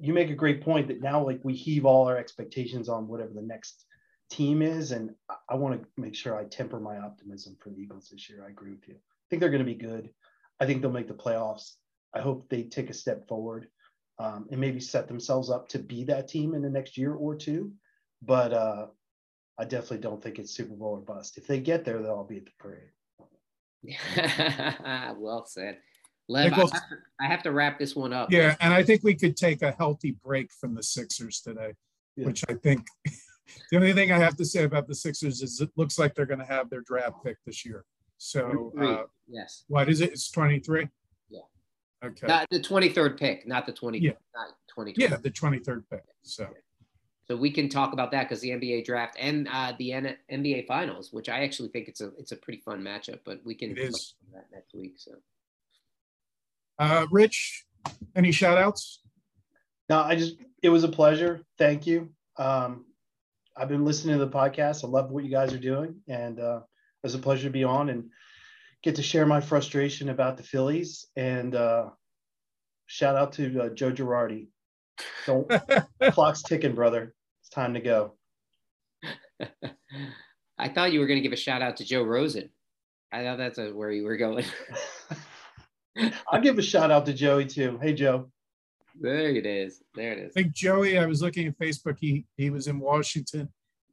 [0.00, 3.32] you make a great point that now like we heave all our expectations on whatever
[3.34, 3.86] the next
[4.32, 7.76] team is, and I, I want to make sure I temper my optimism for the
[7.76, 8.44] Eagles this year.
[8.46, 8.94] I agree with you.
[8.94, 10.10] I think they're going to be good.
[10.58, 11.72] I think they'll make the playoffs.
[12.14, 13.68] I hope they take a step forward
[14.18, 17.34] um, and maybe set themselves up to be that team in the next year or
[17.34, 17.72] two.
[18.22, 18.86] But uh,
[19.58, 21.36] I definitely don't think it's Super Bowl or bust.
[21.36, 22.88] If they get there, they'll all be at the parade.
[25.18, 25.78] well said.
[26.28, 26.78] Lev, I have, to,
[27.20, 28.30] I have, to, wrap this one up.
[28.30, 31.72] Yeah, and I think we could take a healthy break from the Sixers today,
[32.16, 32.26] yeah.
[32.26, 32.86] which I think
[33.70, 36.26] the only thing I have to say about the Sixers is it looks like they're
[36.26, 37.84] going to have their draft pick this year.
[38.18, 39.64] So, uh, yes.
[39.68, 40.12] What is it?
[40.12, 40.88] It's 23?
[41.28, 41.40] Yeah.
[42.04, 42.26] Okay.
[42.26, 43.98] Not the 23rd pick, not the 20.
[43.98, 44.12] Yeah.
[44.34, 44.94] Not 20.
[44.96, 46.04] Yeah, the 23rd pick.
[46.22, 46.48] So.
[47.28, 50.66] So we can talk about that because the NBA draft and uh, the N- NBA
[50.66, 53.20] finals, which I actually think it's a it's a pretty fun matchup.
[53.24, 54.14] But we can it is.
[54.34, 54.94] that next week.
[54.96, 55.12] So.
[56.78, 57.64] Uh, Rich,
[58.16, 59.02] any shout outs?
[59.88, 61.42] No, I just, it was a pleasure.
[61.58, 62.10] Thank you.
[62.38, 62.86] Um,
[63.56, 64.84] I've been listening to the podcast.
[64.84, 65.96] I love what you guys are doing.
[66.08, 68.10] And uh, it was a pleasure to be on and
[68.82, 71.06] get to share my frustration about the Phillies.
[71.16, 71.90] And uh,
[72.86, 74.48] shout out to uh, Joe Girardi.
[75.26, 75.50] Don't
[76.12, 77.14] clock's ticking, brother.
[77.42, 78.14] It's time to go.
[80.58, 82.50] I thought you were going to give a shout out to Joe Rosen.
[83.12, 84.44] I thought that's where you were going.
[86.30, 87.78] I'll give a shout out to Joey too.
[87.82, 88.30] Hey, Joe.
[89.00, 89.82] There it is.
[89.94, 90.32] There it is.
[90.36, 91.96] I think Joey, I was looking at Facebook.
[92.00, 93.48] He he was in Washington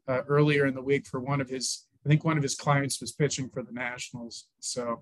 [0.07, 1.85] uh, earlier in the week for one of his.
[2.05, 4.47] I think one of his clients was pitching for the Nationals.
[4.59, 5.01] So,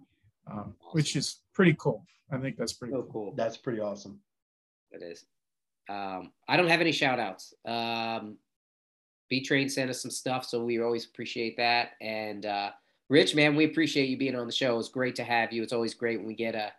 [0.49, 0.73] um, awesome.
[0.91, 2.05] which is pretty cool.
[2.31, 3.11] I think that's pretty so cool.
[3.11, 3.33] cool.
[3.35, 4.19] That's pretty awesome.
[4.91, 5.25] It is.
[5.89, 7.53] Um, I don't have any shout outs.
[7.65, 8.37] Um,
[9.29, 11.91] B Train sent us some stuff, so we always appreciate that.
[12.01, 12.71] And uh,
[13.09, 14.77] Rich, man, we appreciate you being on the show.
[14.79, 15.63] It's great to have you.
[15.63, 16.71] It's always great when we get a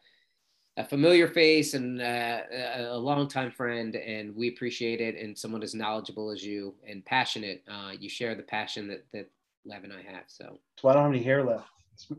[0.78, 5.16] a familiar face and uh, a longtime friend, and we appreciate it.
[5.16, 9.28] And someone as knowledgeable as you and passionate, uh, you share the passion that that
[9.66, 10.24] Lev and I have.
[10.28, 11.68] So that's why I don't have any hair left.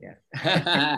[0.02, 0.98] Yeah.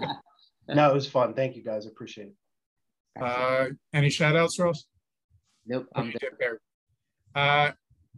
[0.68, 1.36] no, it was fun.
[1.36, 1.86] Thank you guys.
[1.86, 3.22] Appreciate it.
[3.22, 4.86] Uh, any shout outs, Ross?
[5.68, 5.88] Nope.
[5.96, 6.60] I'm there.
[7.36, 7.72] Uh,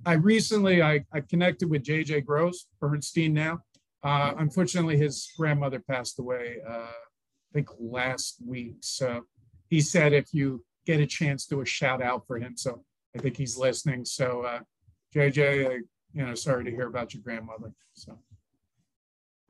[0.05, 3.59] I recently I, I connected with JJ Gross Bernstein now.
[4.03, 8.75] Uh, unfortunately, his grandmother passed away, uh, I think last week.
[8.81, 9.23] So
[9.73, 12.55] he said if you get a chance, do a shout out for him.
[12.55, 12.83] So
[13.15, 14.05] I think he's listening.
[14.05, 14.59] So uh,
[15.15, 15.73] JJ, I,
[16.13, 17.73] you know, sorry to hear about your grandmother.
[17.95, 18.15] So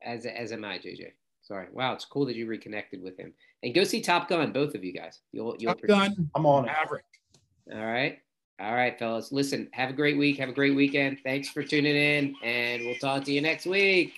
[0.01, 1.11] as as am I, JJ.
[1.41, 1.67] Sorry.
[1.73, 3.33] Wow, it's cool that you reconnected with him.
[3.63, 5.19] And go see Top Gun, both of you guys.
[5.33, 6.29] You'll you'll Top Gun.
[6.35, 7.03] I'm on Maverick.
[7.73, 8.19] All right.
[8.61, 9.33] All right, fellas.
[9.33, 10.37] Listen, have a great week.
[10.37, 11.17] Have a great weekend.
[11.25, 14.13] Thanks for tuning in, and we'll talk to you next week.